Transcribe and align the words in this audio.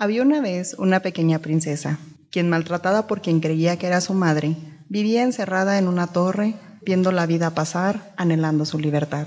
Había 0.00 0.22
una 0.22 0.40
vez 0.40 0.74
una 0.78 1.00
pequeña 1.00 1.40
princesa, 1.40 1.98
quien 2.30 2.48
maltratada 2.48 3.06
por 3.06 3.20
quien 3.20 3.40
creía 3.40 3.78
que 3.78 3.86
era 3.86 4.00
su 4.00 4.14
madre, 4.14 4.56
vivía 4.88 5.22
encerrada 5.22 5.76
en 5.76 5.88
una 5.88 6.06
torre, 6.06 6.54
viendo 6.80 7.12
la 7.12 7.26
vida 7.26 7.50
pasar, 7.50 8.14
anhelando 8.16 8.64
su 8.64 8.78
libertad. 8.78 9.26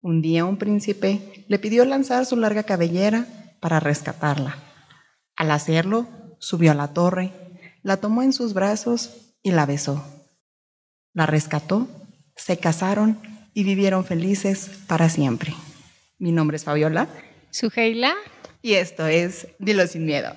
Un 0.00 0.20
día 0.20 0.44
un 0.46 0.56
príncipe 0.56 1.44
le 1.46 1.60
pidió 1.60 1.84
lanzar 1.84 2.26
su 2.26 2.34
larga 2.34 2.64
cabellera 2.64 3.24
para 3.60 3.78
rescatarla. 3.78 4.56
Al 5.36 5.52
hacerlo, 5.52 6.08
subió 6.40 6.72
a 6.72 6.74
la 6.74 6.88
torre, 6.88 7.30
la 7.84 7.98
tomó 7.98 8.24
en 8.24 8.32
sus 8.32 8.52
brazos 8.52 9.36
y 9.44 9.52
la 9.52 9.64
besó. 9.64 10.04
La 11.12 11.26
rescató, 11.26 11.86
se 12.34 12.56
casaron 12.56 13.16
y 13.54 13.62
vivieron 13.62 14.04
felices 14.04 14.72
para 14.88 15.08
siempre. 15.08 15.54
Mi 16.18 16.32
nombre 16.32 16.56
es 16.56 16.64
Fabiola. 16.64 17.06
Suheila. 17.52 18.16
Y 18.62 18.74
esto 18.74 19.06
es 19.06 19.48
Dilo 19.58 19.86
sin 19.86 20.04
miedo. 20.04 20.34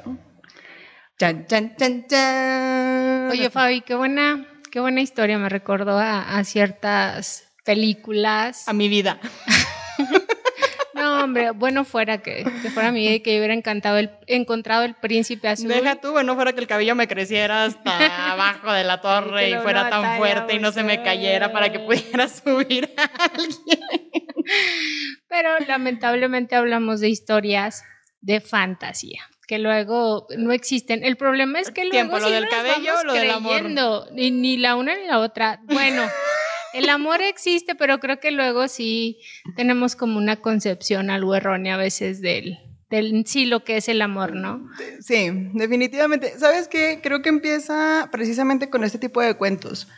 Chan, 1.20 1.46
chan, 1.48 1.76
chan, 1.78 2.08
chan. 2.08 3.30
Oye, 3.32 3.50
Fabi, 3.50 3.82
qué 3.82 3.96
buena, 3.96 4.48
qué 4.72 4.80
buena 4.80 5.02
historia. 5.02 5.38
Me 5.38 5.50
recordó 5.50 5.98
a, 5.98 6.38
a 6.38 6.44
ciertas 6.44 7.44
películas. 7.66 8.68
A 8.68 8.74
mi 8.74 8.90
vida. 8.90 9.20
No, 10.96 11.24
hombre, 11.24 11.52
bueno 11.52 11.86
fuera 11.86 12.20
que, 12.20 12.46
que 12.62 12.70
fuera 12.70 12.92
mi 12.92 13.02
vida 13.02 13.16
y 13.16 13.20
que 13.22 13.34
yo 13.34 13.40
hubiera 13.40 13.56
encantado 13.56 13.98
el, 13.98 14.12
encontrado 14.28 14.84
el 14.84 14.94
príncipe 14.94 15.48
azul. 15.48 15.68
Deja 15.68 15.96
tú, 15.96 16.12
bueno, 16.12 16.36
fuera 16.36 16.54
que 16.54 16.60
el 16.60 16.68
cabello 16.68 16.94
me 16.96 17.08
creciera 17.08 17.66
hasta 17.66 18.32
abajo 18.32 18.72
de 18.72 18.84
la 18.84 19.02
torre 19.02 19.50
y 19.50 19.54
lo 19.54 19.64
fuera 19.64 19.90
tan 19.90 20.18
fuerte 20.18 20.54
y 20.54 20.60
no 20.60 20.72
se 20.72 20.84
me 20.84 21.02
cayera 21.02 21.52
para 21.52 21.72
que 21.72 21.80
pudiera 21.80 22.28
subir 22.30 22.94
a 22.96 23.26
alguien. 23.26 24.12
Pero 25.28 25.60
lamentablemente 25.68 26.56
hablamos 26.56 27.00
de 27.00 27.10
historias 27.10 27.84
de 28.24 28.42
fantasía 28.42 29.22
que 29.48 29.60
luego 29.60 30.28
no 30.38 30.52
existen. 30.52 31.04
El 31.04 31.18
problema 31.18 31.60
es 31.60 31.72
que 31.72 31.86
luego 31.86 32.18
lo 32.18 32.26
sí 32.26 32.32
del 32.32 32.46
nos 32.46 32.54
cabello, 32.54 32.94
vamos 32.94 33.04
lo 33.04 33.14
del 33.14 33.30
amor. 33.30 34.12
Ni, 34.14 34.32
ni 34.32 34.58
la 34.58 34.76
una 34.76 34.96
ni 34.96 35.06
la 35.06 35.20
otra. 35.20 35.62
Bueno, 35.66 36.02
el 36.74 36.90
amor 36.90 37.22
existe, 37.22 37.76
pero 37.76 38.00
creo 38.00 38.20
que 38.20 38.32
luego 38.32 38.68
sí 38.68 39.20
tenemos 39.56 39.96
como 39.96 40.18
una 40.18 40.38
concepción 40.38 41.10
algo 41.10 41.36
errónea 41.36 41.76
a 41.76 41.78
veces 41.78 42.22
del, 42.22 42.58
del 42.90 43.26
sí 43.28 43.46
lo 43.46 43.64
que 43.64 43.78
es 43.78 43.90
el 43.90 44.02
amor, 44.02 44.34
¿no? 44.34 44.70
Sí, 45.02 45.30
definitivamente. 45.54 46.40
¿Sabes 46.40 46.68
qué? 46.68 47.00
Creo 47.04 47.22
que 47.22 47.30
empieza 47.30 48.10
precisamente 48.12 48.70
con 48.70 48.84
este 48.84 48.98
tipo 48.98 49.22
de 49.22 49.36
cuentos. 49.36 49.90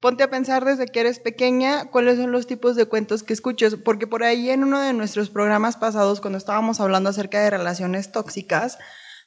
Ponte 0.00 0.22
a 0.24 0.30
pensar 0.30 0.64
desde 0.64 0.86
que 0.86 1.00
eres 1.00 1.20
pequeña 1.20 1.90
cuáles 1.90 2.16
son 2.16 2.32
los 2.32 2.46
tipos 2.46 2.74
de 2.74 2.86
cuentos 2.86 3.22
que 3.22 3.34
escuchas, 3.34 3.76
porque 3.84 4.06
por 4.06 4.24
ahí 4.24 4.48
en 4.48 4.64
uno 4.64 4.80
de 4.80 4.94
nuestros 4.94 5.28
programas 5.28 5.76
pasados, 5.76 6.22
cuando 6.22 6.38
estábamos 6.38 6.80
hablando 6.80 7.10
acerca 7.10 7.42
de 7.42 7.50
relaciones 7.50 8.10
tóxicas, 8.10 8.78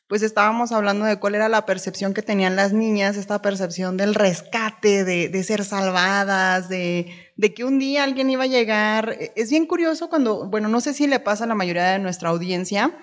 pues 0.07 0.23
estábamos 0.23 0.71
hablando 0.71 1.05
de 1.05 1.19
cuál 1.19 1.35
era 1.35 1.47
la 1.47 1.67
percepción 1.67 2.15
que 2.15 2.23
tenían 2.23 2.55
las 2.55 2.73
niñas, 2.73 3.17
esta 3.17 3.39
percepción 3.41 3.97
del 3.97 4.15
rescate, 4.15 5.03
de, 5.03 5.43
ser 5.43 5.63
salvadas, 5.63 6.69
de, 6.69 7.07
de 7.37 7.53
que 7.53 7.65
un 7.65 7.77
día 7.77 8.03
alguien 8.03 8.31
iba 8.31 8.43
a 8.43 8.47
llegar. 8.47 9.15
Es 9.35 9.51
bien 9.51 9.67
curioso 9.67 10.09
cuando, 10.09 10.49
bueno, 10.49 10.69
no 10.69 10.81
sé 10.81 10.95
si 10.95 11.05
le 11.05 11.19
pasa 11.19 11.43
a 11.43 11.47
la 11.47 11.55
mayoría 11.55 11.85
de 11.91 11.99
nuestra 11.99 12.29
audiencia, 12.29 12.97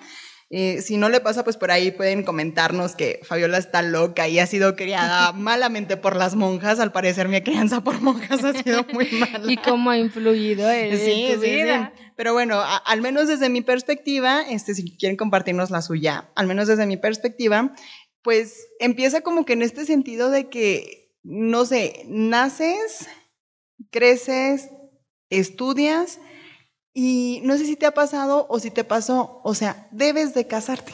eh, 0.53 0.81
si 0.81 0.97
no 0.97 1.07
le 1.07 1.21
pasa, 1.21 1.45
pues 1.45 1.55
por 1.55 1.71
ahí 1.71 1.91
pueden 1.91 2.23
comentarnos 2.23 2.93
que 2.95 3.21
Fabiola 3.23 3.57
está 3.57 3.81
loca 3.81 4.27
y 4.27 4.37
ha 4.39 4.45
sido 4.47 4.75
criada 4.75 5.31
malamente 5.33 5.95
por 5.95 6.17
las 6.17 6.35
monjas. 6.35 6.79
Al 6.81 6.91
parecer 6.91 7.29
mi 7.29 7.41
crianza 7.41 7.81
por 7.85 8.01
monjas 8.01 8.43
ha 8.43 8.53
sido 8.61 8.85
muy 8.91 9.07
mala. 9.11 9.49
Y 9.51 9.55
cómo 9.57 9.89
ha 9.91 9.97
influido 9.97 10.69
en, 10.69 10.97
Sí, 10.97 11.09
en 11.09 11.35
tu 11.35 11.41
sí, 11.41 11.47
sí. 11.47 11.55
vida. 11.55 11.93
Pero 12.17 12.33
bueno, 12.33 12.59
a- 12.59 12.75
al 12.77 13.01
menos 13.01 13.29
desde 13.29 13.47
mi 13.49 13.61
perspectiva, 13.61 14.41
este, 14.41 14.75
si 14.75 14.97
quieren 14.97 15.15
compartirnos 15.15 15.71
la 15.71 15.81
suya, 15.81 16.29
al 16.35 16.47
menos 16.47 16.67
desde 16.67 16.85
mi 16.85 16.97
perspectiva, 16.97 17.73
pues 18.21 18.67
empieza 18.81 19.21
como 19.21 19.45
que 19.45 19.53
en 19.53 19.61
este 19.61 19.85
sentido 19.85 20.29
de 20.29 20.49
que, 20.49 21.15
no 21.23 21.65
sé, 21.65 22.03
naces, 22.09 23.07
creces, 23.89 24.69
estudias 25.29 26.19
y 26.93 27.41
no 27.43 27.57
sé 27.57 27.65
si 27.65 27.75
te 27.75 27.85
ha 27.85 27.93
pasado 27.93 28.45
o 28.49 28.59
si 28.59 28.71
te 28.71 28.83
pasó, 28.83 29.39
o 29.43 29.53
sea, 29.53 29.87
debes 29.91 30.33
de 30.33 30.47
casarte. 30.47 30.93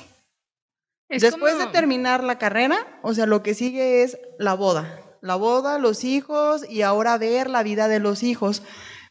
Es 1.09 1.21
Después 1.21 1.53
como- 1.53 1.65
de 1.65 1.71
terminar 1.71 2.23
la 2.23 2.37
carrera, 2.37 2.99
o 3.01 3.13
sea, 3.13 3.25
lo 3.25 3.41
que 3.43 3.53
sigue 3.53 4.03
es 4.03 4.17
la 4.39 4.53
boda. 4.53 4.99
La 5.21 5.35
boda, 5.35 5.79
los 5.79 6.03
hijos 6.03 6.69
y 6.69 6.81
ahora 6.83 7.17
ver 7.17 7.49
la 7.49 7.63
vida 7.63 7.87
de 7.87 7.99
los 7.99 8.23
hijos. 8.23 8.61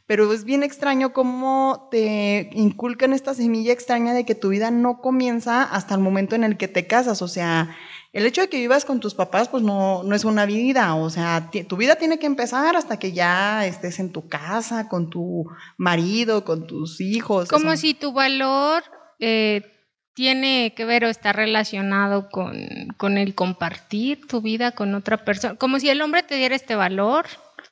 Pero 0.07 0.33
es 0.33 0.45
bien 0.45 0.63
extraño 0.63 1.13
cómo 1.13 1.89
te 1.91 2.51
inculcan 2.53 3.13
esta 3.13 3.35
semilla 3.35 3.73
extraña 3.73 4.15
de 4.15 4.25
que 4.25 4.37
tu 4.37 4.51
vida 4.51 4.71
no 4.71 5.01
comienza 5.01 5.65
hasta 5.65 5.95
el 5.95 6.01
momento 6.01 6.37
en 6.37 6.45
el 6.45 6.57
que 6.57 6.69
te 6.69 6.87
casas. 6.87 7.23
O 7.23 7.29
sea, 7.29 7.77
el 8.17 8.25
hecho 8.25 8.41
de 8.41 8.49
que 8.49 8.57
vivas 8.57 8.87
con 8.87 8.99
tus 8.99 9.13
papás, 9.13 9.51
pues 9.51 9.63
no, 9.63 10.03
no 10.03 10.17
es 10.17 10.25
una 10.25 10.47
vida. 10.47 10.95
O 10.95 11.11
sea, 11.11 11.51
tu 11.69 11.77
vida 11.77 11.97
tiene 11.97 12.19
que 12.19 12.25
empezar 12.25 12.75
hasta 12.75 12.99
que 12.99 13.13
ya 13.13 13.67
estés 13.67 13.99
en 14.01 14.11
tu 14.11 14.27
casa, 14.27 14.89
con 14.89 15.11
tu 15.11 15.45
marido, 15.77 16.43
con 16.43 16.67
tus 16.67 17.03
hijos. 17.03 17.51
Como 17.51 17.67
o 17.67 17.69
sea, 17.73 17.77
si 17.77 17.93
tu 17.93 18.15
valor 18.15 18.85
eh, 19.19 19.71
tiene 20.15 20.73
que 20.75 20.87
ver 20.87 21.05
o 21.05 21.09
está 21.11 21.35
relacionado 21.35 22.31
con, 22.31 22.57
con 22.97 23.19
el 23.19 23.35
compartir 23.35 24.27
tu 24.27 24.41
vida 24.41 24.73
con 24.73 24.95
otra 24.95 25.23
persona. 25.23 25.57
Como 25.57 25.79
si 25.79 25.91
el 25.91 26.01
hombre 26.01 26.23
te 26.23 26.37
diera 26.37 26.57
este 26.57 26.75
valor 26.75 27.27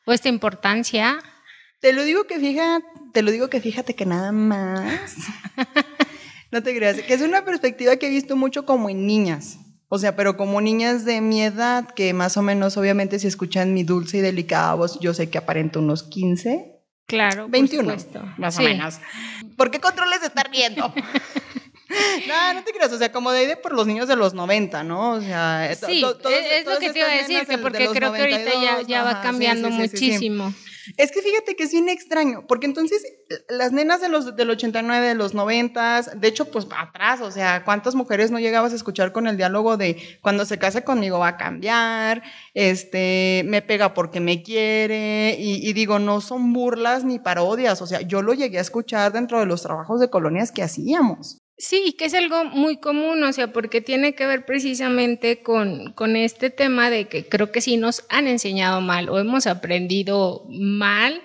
o 0.04 0.12
esta 0.12 0.28
importancia. 0.28 1.20
Te 1.80 1.94
lo 1.94 2.02
digo 2.02 2.24
que 2.24 2.38
fíjate, 2.38 2.84
te 3.14 3.22
lo 3.22 3.30
digo 3.30 3.48
que 3.48 3.62
fíjate 3.62 3.94
que 3.94 4.04
nada 4.04 4.30
más. 4.30 5.16
no 6.50 6.62
te 6.62 6.76
creas, 6.76 7.00
que 7.00 7.14
es 7.14 7.22
una 7.22 7.46
perspectiva 7.46 7.96
que 7.96 8.08
he 8.08 8.10
visto 8.10 8.36
mucho 8.36 8.66
como 8.66 8.90
en 8.90 9.06
niñas. 9.06 9.60
O 9.94 9.98
sea, 10.00 10.16
pero 10.16 10.36
como 10.36 10.60
niñas 10.60 11.04
de 11.04 11.20
mi 11.20 11.40
edad, 11.40 11.88
que 11.88 12.12
más 12.14 12.36
o 12.36 12.42
menos, 12.42 12.76
obviamente, 12.76 13.20
si 13.20 13.28
escuchan 13.28 13.72
mi 13.74 13.84
dulce 13.84 14.18
y 14.18 14.20
delicada 14.22 14.74
voz, 14.74 14.98
yo 14.98 15.14
sé 15.14 15.30
que 15.30 15.38
aparento 15.38 15.78
unos 15.78 16.02
15, 16.02 16.72
Claro, 17.06 17.42
por 17.42 17.50
21, 17.52 17.82
supuesto. 17.90 18.20
más 18.36 18.56
Sí. 18.56 18.62
o 18.62 18.64
menos. 18.64 18.98
¿Por 19.56 19.70
qué 19.70 19.78
controles 19.78 20.20
de 20.20 20.26
estar 20.26 20.50
viendo? 20.50 20.92
no, 22.28 22.54
no 22.54 22.64
te 22.64 22.72
creas, 22.72 22.92
o 22.92 22.98
sea, 22.98 23.12
como 23.12 23.30
de 23.30 23.38
ahí 23.38 23.46
de 23.46 23.56
por 23.56 23.72
los 23.72 23.86
niños 23.86 24.08
de 24.08 24.16
los 24.16 24.34
90, 24.34 24.82
¿no? 24.82 25.12
O 25.12 25.20
sea, 25.20 25.72
Sí, 25.86 26.00
todos- 26.00 26.16
es, 26.32 26.60
es 26.60 26.66
lo 26.66 26.78
que 26.80 26.90
te 26.90 26.98
iba 26.98 27.08
a 27.08 27.14
decir, 27.14 27.46
que 27.46 27.58
porque 27.58 27.86
creo 27.88 28.12
que 28.12 28.20
ahorita 28.20 28.38
ya, 28.46 28.72
92, 28.72 28.86
ya 28.88 29.04
va 29.04 29.20
cambiando 29.22 29.70
muchísimo. 29.70 30.52
Es 30.96 31.12
que 31.12 31.22
fíjate 31.22 31.56
que 31.56 31.64
es 31.64 31.72
bien 31.72 31.88
extraño, 31.88 32.46
porque 32.46 32.66
entonces 32.66 33.02
las 33.48 33.72
nenas 33.72 34.00
de 34.00 34.08
los, 34.08 34.36
del 34.36 34.50
89, 34.50 35.08
de 35.08 35.14
los 35.14 35.34
90, 35.34 36.02
de 36.16 36.28
hecho, 36.28 36.50
pues 36.50 36.66
atrás, 36.76 37.20
o 37.20 37.30
sea, 37.30 37.64
¿cuántas 37.64 37.94
mujeres 37.94 38.30
no 38.30 38.38
llegabas 38.38 38.72
a 38.72 38.76
escuchar 38.76 39.12
con 39.12 39.26
el 39.26 39.36
diálogo 39.36 39.76
de 39.76 39.96
cuando 40.22 40.44
se 40.44 40.58
case 40.58 40.84
conmigo 40.84 41.18
va 41.18 41.28
a 41.28 41.36
cambiar, 41.36 42.22
este, 42.54 43.42
me 43.46 43.62
pega 43.62 43.94
porque 43.94 44.20
me 44.20 44.42
quiere, 44.42 45.36
y, 45.38 45.68
y 45.68 45.72
digo, 45.72 45.98
no 45.98 46.20
son 46.20 46.52
burlas 46.52 47.04
ni 47.04 47.18
parodias, 47.18 47.80
o 47.82 47.86
sea, 47.86 48.00
yo 48.02 48.22
lo 48.22 48.34
llegué 48.34 48.58
a 48.58 48.62
escuchar 48.62 49.12
dentro 49.12 49.40
de 49.40 49.46
los 49.46 49.62
trabajos 49.62 50.00
de 50.00 50.10
colonias 50.10 50.52
que 50.52 50.62
hacíamos. 50.62 51.43
Sí, 51.56 51.94
que 51.96 52.06
es 52.06 52.14
algo 52.14 52.44
muy 52.44 52.78
común, 52.78 53.22
o 53.22 53.32
sea, 53.32 53.52
porque 53.52 53.80
tiene 53.80 54.14
que 54.16 54.26
ver 54.26 54.44
precisamente 54.44 55.42
con, 55.42 55.92
con 55.92 56.16
este 56.16 56.50
tema 56.50 56.90
de 56.90 57.06
que 57.06 57.28
creo 57.28 57.52
que 57.52 57.60
sí 57.60 57.76
nos 57.76 58.04
han 58.08 58.26
enseñado 58.26 58.80
mal 58.80 59.08
o 59.08 59.20
hemos 59.20 59.46
aprendido 59.46 60.44
mal 60.48 61.22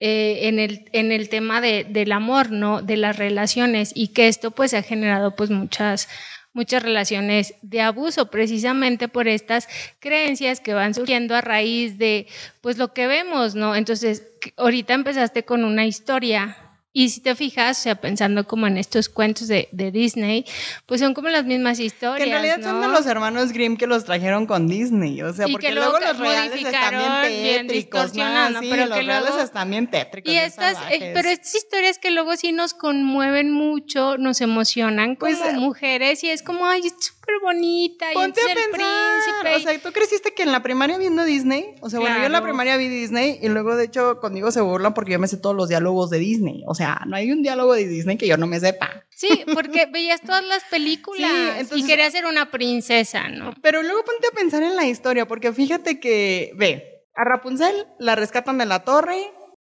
eh, 0.00 0.48
en, 0.48 0.58
el, 0.58 0.88
en 0.92 1.12
el 1.12 1.28
tema 1.28 1.60
de, 1.60 1.84
del 1.84 2.12
amor, 2.12 2.50
¿no? 2.50 2.80
De 2.80 2.96
las 2.96 3.18
relaciones 3.18 3.92
y 3.94 4.08
que 4.08 4.28
esto 4.28 4.52
pues 4.52 4.72
ha 4.72 4.82
generado 4.82 5.36
pues 5.36 5.50
muchas 5.50 6.08
muchas 6.54 6.82
relaciones 6.82 7.54
de 7.62 7.82
abuso 7.82 8.30
precisamente 8.30 9.06
por 9.06 9.28
estas 9.28 9.68
creencias 10.00 10.60
que 10.60 10.74
van 10.74 10.94
surgiendo 10.94 11.36
a 11.36 11.40
raíz 11.40 11.98
de 11.98 12.26
pues 12.62 12.78
lo 12.78 12.92
que 12.94 13.06
vemos, 13.06 13.54
¿no? 13.54 13.76
Entonces, 13.76 14.26
ahorita 14.56 14.94
empezaste 14.94 15.44
con 15.44 15.62
una 15.62 15.86
historia 15.86 16.56
y 17.04 17.10
si 17.10 17.20
te 17.20 17.34
fijas, 17.36 17.78
o 17.78 17.82
sea, 17.82 17.94
pensando 18.00 18.46
como 18.46 18.66
en 18.66 18.76
estos 18.76 19.08
cuentos 19.08 19.46
de, 19.46 19.68
de 19.72 19.90
Disney, 19.92 20.44
pues 20.86 21.00
son 21.00 21.14
como 21.14 21.28
las 21.28 21.44
mismas 21.44 21.78
historias. 21.78 22.16
Que 22.18 22.24
en 22.24 22.30
realidad 22.30 22.60
son 22.62 22.80
de 22.80 22.86
¿no? 22.88 22.92
los 22.92 23.06
hermanos 23.06 23.52
Grimm 23.52 23.76
que 23.76 23.86
los 23.86 24.04
trajeron 24.04 24.46
con 24.46 24.66
Disney, 24.66 25.22
o 25.22 25.32
sea, 25.32 25.46
Y 25.48 25.52
porque 25.52 25.68
que 25.68 25.74
luego 25.74 25.92
luego 25.98 26.06
los 26.06 26.18
reales 26.18 26.54
están 26.64 26.90
bien 26.98 27.42
bien 27.42 27.66
tétricos, 27.66 28.00
¿no? 28.00 28.02
distorsionando, 28.04 28.60
Sí, 28.60 28.66
pero 28.70 28.86
los 28.86 28.98
que 28.98 29.04
reales 29.04 29.28
luego- 29.30 29.44
están 29.44 29.70
bien 29.70 29.86
tétricos. 29.90 30.32
Y 30.32 30.36
bien 30.36 30.44
estas, 30.44 30.76
eh, 30.90 31.10
pero 31.14 31.28
estas 31.28 31.54
historias 31.54 31.98
que 31.98 32.10
luego 32.10 32.36
sí 32.36 32.52
nos 32.52 32.74
conmueven 32.74 33.52
mucho, 33.52 34.18
nos 34.18 34.40
emocionan 34.40 35.14
como 35.14 35.36
Pues, 35.38 35.54
mujeres 35.54 36.24
y 36.24 36.30
es 36.30 36.42
como, 36.42 36.66
ay, 36.66 36.82
súper 37.28 37.40
bonita 37.42 38.10
y 38.10 38.14
Ponte 38.14 38.40
a 38.40 38.44
el 38.52 38.58
príncipe. 38.70 39.56
o 39.56 39.60
sea, 39.60 39.78
¿tú 39.80 39.92
creciste 39.92 40.32
que 40.32 40.42
en 40.42 40.52
la 40.52 40.62
primaria 40.62 40.98
viendo 40.98 41.24
Disney? 41.24 41.74
O 41.80 41.90
sea, 41.90 42.00
bueno, 42.00 42.18
yo 42.18 42.26
en 42.26 42.32
la 42.32 42.42
primaria 42.42 42.76
vi 42.76 42.88
Disney 42.88 43.38
y 43.42 43.48
luego, 43.48 43.76
de 43.76 43.84
hecho, 43.84 44.18
conmigo 44.20 44.50
se 44.50 44.60
burlan 44.60 44.94
porque 44.94 45.12
yo 45.12 45.18
me 45.18 45.28
sé 45.28 45.36
todos 45.36 45.54
los 45.56 45.68
diálogos 45.68 46.10
de 46.10 46.18
Disney. 46.18 46.62
O 46.66 46.74
sea, 46.74 47.02
no 47.06 47.16
hay 47.16 47.30
un 47.30 47.42
diálogo 47.42 47.74
de 47.74 47.86
Disney 47.86 48.16
que 48.16 48.26
yo 48.26 48.36
no 48.36 48.46
me 48.46 48.58
sepa. 48.60 49.04
Sí, 49.10 49.44
porque 49.54 49.86
veías 49.92 50.20
todas 50.22 50.44
las 50.44 50.64
películas 50.64 51.30
Sí, 51.30 51.36
entonces- 51.60 51.78
y 51.78 51.86
querías 51.86 52.12
ser 52.12 52.26
una 52.26 52.50
princesa, 52.50 53.28
¿no? 53.28 53.54
Pero 53.62 53.82
luego 53.82 54.04
ponte 54.04 54.26
a 54.28 54.30
pensar 54.30 54.62
en 54.62 54.76
la 54.76 54.86
historia, 54.86 55.26
porque 55.26 55.52
fíjate 55.52 56.00
que, 56.00 56.52
ve, 56.56 57.04
a 57.14 57.24
Rapunzel 57.24 57.86
la 57.98 58.14
rescatan 58.14 58.58
de 58.58 58.66
la 58.66 58.84
torre 58.84 59.18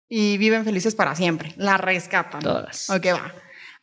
y 0.09 0.39
viven 0.39 0.65
felices 0.65 0.95
para 0.95 1.15
siempre. 1.17 1.53
La 1.57 1.79
rescatan. 1.79 2.41
Todas. 2.41 2.91
Ok, 2.91 3.07
va. 3.13 3.33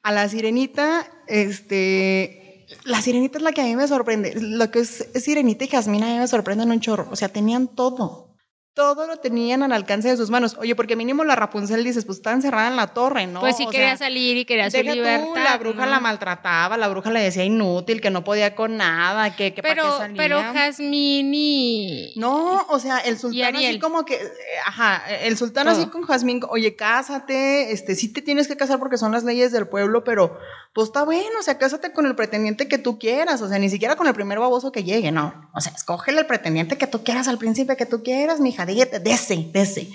A 0.03 0.12
la 0.12 0.27
sirenita, 0.29 1.09
este, 1.27 2.42
La 2.83 3.01
sirenita 3.01 3.37
es 3.37 3.43
la 3.43 3.51
que 3.51 3.61
a 3.61 3.65
mí 3.65 3.75
me 3.75 3.87
sorprende. 3.87 4.33
Lo 4.39 4.71
que 4.71 4.79
es, 4.79 5.09
sirenita 5.15 5.65
y 5.65 5.67
Jasmine 5.67 6.05
a 6.05 6.13
mí 6.13 6.19
me 6.19 6.27
sorprenden 6.27 6.71
un 6.71 6.79
chorro. 6.79 7.07
O 7.11 7.15
sea, 7.15 7.29
tenían 7.29 7.67
todo 7.67 8.33
todo 8.73 9.05
lo 9.05 9.17
tenían 9.17 9.61
al 9.61 9.71
alcance 9.71 10.09
de 10.09 10.17
sus 10.17 10.31
manos. 10.31 10.55
Oye, 10.59 10.75
porque 10.75 10.95
mínimo 10.95 11.23
la 11.23 11.35
Rapunzel 11.35 11.83
dices, 11.83 12.05
pues 12.05 12.17
está 12.17 12.31
encerrada 12.31 12.67
en 12.67 12.75
la 12.75 12.87
torre, 12.87 13.27
¿no? 13.27 13.39
Pues 13.39 13.55
sí 13.55 13.67
quería 13.69 13.95
salir 13.97 14.35
y 14.37 14.45
quería 14.45 14.71
su 14.71 14.81
libertad. 14.81 15.43
la 15.43 15.57
bruja 15.57 15.85
la 15.85 15.99
maltrataba, 15.99 16.75
la 16.77 16.87
bruja 16.87 17.11
le 17.11 17.21
decía 17.21 17.43
inútil, 17.43 18.01
que 18.01 18.09
no 18.09 18.23
podía 18.23 18.55
con 18.55 18.77
nada, 18.77 19.35
que, 19.35 19.53
que 19.53 19.61
pero, 19.61 19.83
para 19.83 19.93
qué 19.93 19.99
salía. 19.99 20.17
Pero 20.17 20.39
Jasmine 20.53 21.37
y... 21.37 22.13
No, 22.15 22.65
o 22.67 22.79
sea, 22.79 22.97
el 22.99 23.19
sultán 23.19 23.55
así 23.55 23.79
como 23.79 24.05
que, 24.05 24.15
eh, 24.15 24.31
ajá, 24.65 25.03
el 25.21 25.37
sultán 25.37 25.67
así 25.67 25.85
con 25.87 26.01
Jasmine, 26.03 26.41
oye, 26.49 26.75
cásate, 26.75 27.71
este, 27.71 27.93
sí 27.95 28.11
te 28.11 28.23
tienes 28.23 28.47
que 28.47 28.57
casar 28.57 28.79
porque 28.79 28.97
son 28.97 29.11
las 29.11 29.23
leyes 29.23 29.51
del 29.51 29.67
pueblo, 29.67 30.03
pero 30.03 30.39
pues 30.73 30.87
está 30.87 31.03
bueno, 31.03 31.39
o 31.39 31.43
sea, 31.43 31.59
cásate 31.59 31.93
con 31.93 32.07
el 32.07 32.15
pretendiente 32.15 32.67
que 32.67 32.79
tú 32.79 32.97
quieras, 32.97 33.41
o 33.43 33.47
sea, 33.47 33.59
ni 33.59 33.69
siquiera 33.69 33.95
con 33.95 34.07
el 34.07 34.13
primer 34.15 34.39
baboso 34.39 34.71
que 34.71 34.83
llegue, 34.83 35.11
no. 35.11 35.49
O 35.53 35.61
sea, 35.61 35.71
escógele 35.71 36.21
el 36.21 36.25
pretendiente 36.25 36.77
que 36.77 36.87
tú 36.87 37.03
quieras 37.03 37.27
al 37.27 37.37
príncipe 37.37 37.77
que 37.77 37.85
tú 37.85 38.01
quieras, 38.01 38.39
mija, 38.39 38.65
dígate, 38.65 38.99
dese, 38.99 39.49
dese. 39.53 39.89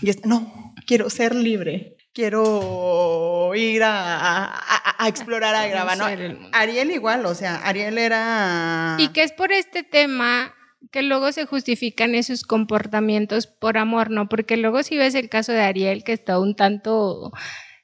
Y 0.00 0.08
es, 0.08 0.24
no, 0.24 0.74
quiero 0.86 1.10
ser 1.10 1.34
libre, 1.34 1.98
quiero 2.14 3.52
ir 3.54 3.82
a, 3.82 4.58
a, 4.98 5.08
explorar 5.08 5.54
a 5.54 5.66
grabar, 5.66 5.98
¿no? 5.98 6.06
Ariel 6.52 6.90
igual, 6.90 7.26
o 7.26 7.34
sea, 7.34 7.56
Ariel 7.56 7.98
era... 7.98 8.96
Y 8.98 9.08
que 9.08 9.24
es 9.24 9.32
por 9.32 9.52
este 9.52 9.82
tema 9.82 10.54
que 10.90 11.02
luego 11.02 11.30
se 11.32 11.44
justifican 11.44 12.14
esos 12.14 12.42
comportamientos 12.42 13.46
por 13.46 13.76
amor, 13.76 14.10
¿no? 14.10 14.30
Porque 14.30 14.56
luego 14.56 14.82
si 14.82 14.96
ves 14.96 15.14
el 15.14 15.28
caso 15.28 15.52
de 15.52 15.60
Ariel, 15.60 16.04
que 16.04 16.12
está 16.14 16.38
un 16.38 16.56
tanto 16.56 17.32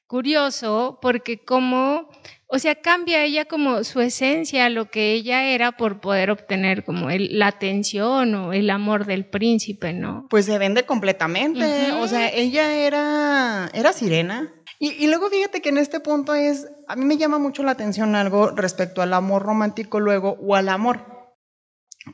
curioso, 0.07 0.99
porque 1.01 1.45
como 1.45 2.09
o 2.51 2.59
sea, 2.59 2.77
cambia 2.77 3.25
ella 3.25 3.45
como 3.45 3.85
su 3.85 4.01
esencia, 4.01 4.71
lo 4.71 4.91
que 4.91 5.13
ella 5.13 5.45
era 5.45 5.73
por 5.73 6.01
poder 6.01 6.31
obtener 6.31 6.83
como 6.83 7.11
el, 7.11 7.39
la 7.39 7.49
atención 7.49 8.35
o 8.35 8.55
el 8.55 8.71
amor 8.71 9.05
del 9.05 9.27
príncipe, 9.27 9.93
¿no? 9.93 10.27
Pues 10.31 10.47
se 10.47 10.57
vende 10.57 10.87
completamente. 10.87 11.93
O 11.93 12.09
sea, 12.09 12.31
ella 12.31 12.73
era, 12.73 13.71
era 13.75 13.93
sirena. 13.93 14.51
Y, 14.79 14.93
y, 14.93 15.09
luego 15.09 15.29
fíjate 15.29 15.61
que 15.61 15.69
en 15.69 15.77
este 15.77 16.01
punto 16.01 16.35
es, 16.35 16.67
a 16.87 16.97
mí 16.97 17.05
me 17.05 17.19
llama 17.19 17.39
mucho 17.39 17.63
la 17.65 17.73
atención 17.73 18.15
algo 18.15 18.51
respecto 18.53 19.03
al 19.03 19.13
amor 19.13 19.43
romántico 19.43 20.01
luego 20.01 20.39
o 20.41 20.55
al 20.55 20.71
amor. 20.71 21.05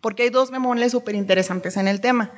Porque 0.02 0.24
hay 0.24 0.30
dos 0.30 0.50
memorias 0.50 0.90
súper 0.90 1.14
interesantes 1.14 1.76
en 1.76 1.86
el 1.86 2.00
tema. 2.00 2.32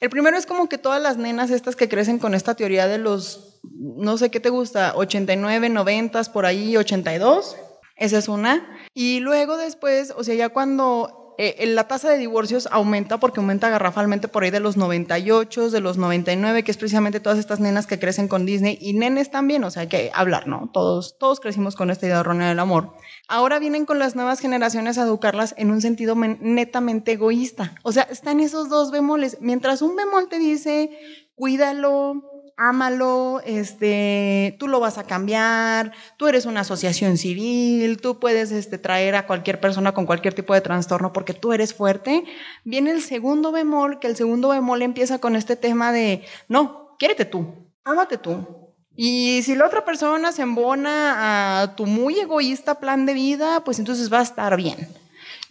El 0.00 0.10
primero 0.10 0.36
es 0.36 0.46
como 0.46 0.68
que 0.68 0.78
todas 0.78 1.00
las 1.00 1.16
nenas 1.16 1.50
estas 1.50 1.76
que 1.76 1.88
crecen 1.88 2.18
con 2.18 2.34
esta 2.34 2.54
teoría 2.54 2.86
de 2.86 2.98
los, 2.98 3.60
no 3.72 4.18
sé 4.18 4.30
qué 4.30 4.40
te 4.40 4.50
gusta, 4.50 4.94
89, 4.96 5.68
90, 5.68 6.24
por 6.24 6.46
ahí, 6.46 6.76
82. 6.76 7.56
Esa 7.96 8.18
es 8.18 8.28
una. 8.28 8.66
Y 8.92 9.20
luego 9.20 9.56
después, 9.56 10.12
o 10.16 10.24
sea, 10.24 10.34
ya 10.34 10.48
cuando 10.48 11.23
eh, 11.38 11.66
la 11.66 11.88
tasa 11.88 12.10
de 12.10 12.18
divorcios 12.18 12.68
aumenta 12.70 13.18
porque 13.18 13.40
aumenta 13.40 13.68
garrafalmente 13.68 14.28
por 14.28 14.44
ahí 14.44 14.50
de 14.50 14.60
los 14.60 14.76
98, 14.76 15.70
de 15.70 15.80
los 15.80 15.98
99, 15.98 16.62
que 16.62 16.70
es 16.70 16.76
precisamente 16.76 17.20
todas 17.20 17.38
estas 17.38 17.60
nenas 17.60 17.86
que 17.86 17.98
crecen 17.98 18.28
con 18.28 18.46
Disney 18.46 18.78
y 18.80 18.92
nenes 18.94 19.30
también, 19.30 19.64
o 19.64 19.70
sea, 19.70 19.82
hay 19.82 19.88
que 19.88 20.10
hablar, 20.14 20.46
¿no? 20.46 20.70
Todos, 20.72 21.18
todos 21.18 21.40
crecimos 21.40 21.76
con 21.76 21.90
esta 21.90 22.06
idea 22.06 22.20
errónea 22.20 22.48
del 22.48 22.60
amor. 22.60 22.94
Ahora 23.28 23.58
vienen 23.58 23.86
con 23.86 23.98
las 23.98 24.16
nuevas 24.16 24.40
generaciones 24.40 24.98
a 24.98 25.02
educarlas 25.02 25.54
en 25.56 25.70
un 25.70 25.80
sentido 25.80 26.14
netamente 26.14 27.12
egoísta. 27.12 27.74
O 27.82 27.92
sea, 27.92 28.04
están 28.04 28.40
esos 28.40 28.68
dos 28.68 28.90
bemoles. 28.90 29.38
Mientras 29.40 29.82
un 29.82 29.96
bemol 29.96 30.28
te 30.28 30.38
dice, 30.38 30.90
cuídalo, 31.34 32.33
ámalo, 32.56 33.40
este, 33.44 34.56
tú 34.58 34.68
lo 34.68 34.80
vas 34.80 34.98
a 34.98 35.04
cambiar, 35.04 35.92
tú 36.16 36.28
eres 36.28 36.46
una 36.46 36.60
asociación 36.60 37.16
civil, 37.16 38.00
tú 38.00 38.18
puedes 38.18 38.52
este, 38.52 38.78
traer 38.78 39.14
a 39.14 39.26
cualquier 39.26 39.60
persona 39.60 39.92
con 39.92 40.06
cualquier 40.06 40.34
tipo 40.34 40.54
de 40.54 40.60
trastorno 40.60 41.12
porque 41.12 41.34
tú 41.34 41.52
eres 41.52 41.74
fuerte. 41.74 42.24
Viene 42.64 42.90
el 42.90 43.02
segundo 43.02 43.52
bemol, 43.52 43.98
que 43.98 44.06
el 44.06 44.16
segundo 44.16 44.50
bemol 44.50 44.82
empieza 44.82 45.18
con 45.18 45.36
este 45.36 45.56
tema 45.56 45.92
de, 45.92 46.24
no, 46.48 46.96
quiérete 46.98 47.24
tú, 47.24 47.70
ámate 47.84 48.18
tú. 48.18 48.64
Y 48.96 49.42
si 49.42 49.56
la 49.56 49.66
otra 49.66 49.84
persona 49.84 50.30
se 50.30 50.42
embona 50.42 51.62
a 51.62 51.74
tu 51.74 51.86
muy 51.86 52.20
egoísta 52.20 52.78
plan 52.78 53.06
de 53.06 53.14
vida, 53.14 53.64
pues 53.64 53.78
entonces 53.80 54.12
va 54.12 54.20
a 54.20 54.22
estar 54.22 54.56
bien. 54.56 54.88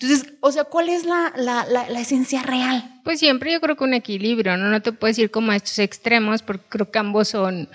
Entonces, 0.04 0.34
o 0.42 0.52
sea, 0.52 0.66
¿cuál 0.66 0.90
es 0.90 1.06
la, 1.06 1.32
la, 1.38 1.66
la, 1.66 2.00
esencia 2.02 2.44
real? 2.44 3.00
Pues 3.06 3.20
siempre 3.20 3.54
yo 3.54 3.62
creo 3.62 3.78
que 3.78 3.86
un 3.86 3.94
equilibrio, 3.94 4.58
¿no? 4.58 4.70
No 4.70 4.82
te 4.82 4.92
puedes 4.92 5.18
ir 5.18 5.32
como 5.32 5.54
a 5.54 5.56
estos 5.56 5.80
extremos 5.80 6.42
porque 6.42 6.66
creo 6.68 6.92
que 6.92 7.00
ambos 7.00 7.30
son 7.30 7.70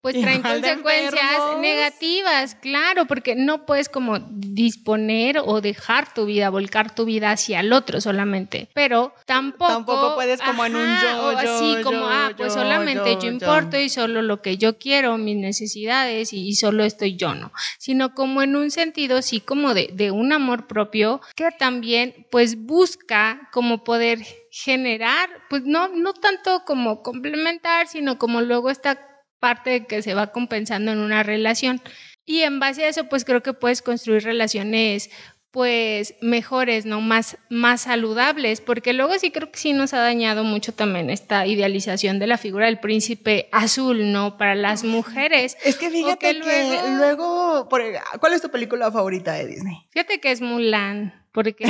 pues 0.00 0.20
traen 0.20 0.42
consecuencias 0.42 1.58
negativas, 1.60 2.54
claro, 2.54 3.06
porque 3.06 3.34
no 3.34 3.66
puedes 3.66 3.88
como 3.88 4.18
disponer 4.30 5.40
o 5.44 5.60
dejar 5.60 6.14
tu 6.14 6.24
vida, 6.24 6.50
volcar 6.50 6.94
tu 6.94 7.04
vida 7.04 7.32
hacia 7.32 7.60
el 7.60 7.72
otro 7.72 8.00
solamente, 8.00 8.68
pero 8.74 9.12
tampoco 9.26 9.72
tampoco 9.72 10.14
puedes 10.14 10.40
como 10.40 10.64
en 10.64 10.76
un 10.76 10.86
yo, 11.02 11.32
yo 11.32 11.38
así 11.38 11.82
como 11.82 12.06
ah, 12.06 12.30
pues 12.36 12.52
solamente 12.52 13.18
yo, 13.20 13.28
importo 13.28 13.78
y 13.78 13.88
solo 13.88 14.22
lo 14.22 14.40
que 14.40 14.56
yo 14.56 14.78
quiero, 14.78 15.18
mis 15.18 15.36
necesidades 15.36 16.32
y, 16.32 16.54
solo 16.54 16.84
estoy 16.84 17.16
yo, 17.16 17.34
no, 17.34 17.52
sino 17.78 18.14
como 18.14 18.42
en 18.42 18.56
un 18.56 18.70
sentido 18.70 19.22
sí 19.22 19.40
como 19.40 19.74
de, 19.74 19.90
de 19.92 20.10
un 20.10 20.32
amor 20.32 20.66
propio 20.66 21.20
que 21.34 21.50
también 21.58 22.26
pues 22.30 22.56
busca 22.56 23.48
como 23.52 23.84
poder 23.84 24.20
generar, 24.50 25.28
pues 25.50 25.62
no, 25.64 25.88
no 25.88 26.14
tanto 26.14 26.64
como 26.64 27.02
complementar, 27.02 27.86
sino 27.86 28.18
como 28.18 28.40
luego 28.40 28.70
está 28.70 29.17
parte 29.38 29.86
que 29.86 30.02
se 30.02 30.14
va 30.14 30.28
compensando 30.28 30.92
en 30.92 30.98
una 30.98 31.22
relación. 31.22 31.80
Y 32.24 32.42
en 32.42 32.60
base 32.60 32.84
a 32.84 32.88
eso, 32.88 33.08
pues 33.08 33.24
creo 33.24 33.42
que 33.42 33.52
puedes 33.54 33.82
construir 33.82 34.22
relaciones 34.22 35.10
pues 35.50 36.14
mejores, 36.20 36.84
¿no? 36.84 37.00
Más, 37.00 37.38
más 37.48 37.82
saludables, 37.82 38.60
porque 38.60 38.92
luego 38.92 39.18
sí 39.18 39.30
creo 39.30 39.50
que 39.50 39.58
sí 39.58 39.72
nos 39.72 39.94
ha 39.94 40.00
dañado 40.00 40.44
mucho 40.44 40.72
también 40.72 41.08
esta 41.08 41.46
idealización 41.46 42.18
de 42.18 42.26
la 42.26 42.36
figura 42.36 42.66
del 42.66 42.80
príncipe 42.80 43.48
azul, 43.50 44.12
¿no? 44.12 44.36
Para 44.36 44.54
las 44.54 44.84
mujeres. 44.84 45.56
Es 45.64 45.76
que 45.76 45.90
fíjate 45.90 46.40
que 46.40 46.80
luego, 46.96 47.66
¿cuál 47.68 48.32
es 48.34 48.42
tu 48.42 48.50
película 48.50 48.92
favorita 48.92 49.32
de 49.32 49.46
Disney? 49.46 49.88
Fíjate 49.90 50.20
que 50.20 50.30
es 50.30 50.42
Mulan 50.42 51.14
porque 51.32 51.66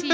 sí, 0.00 0.08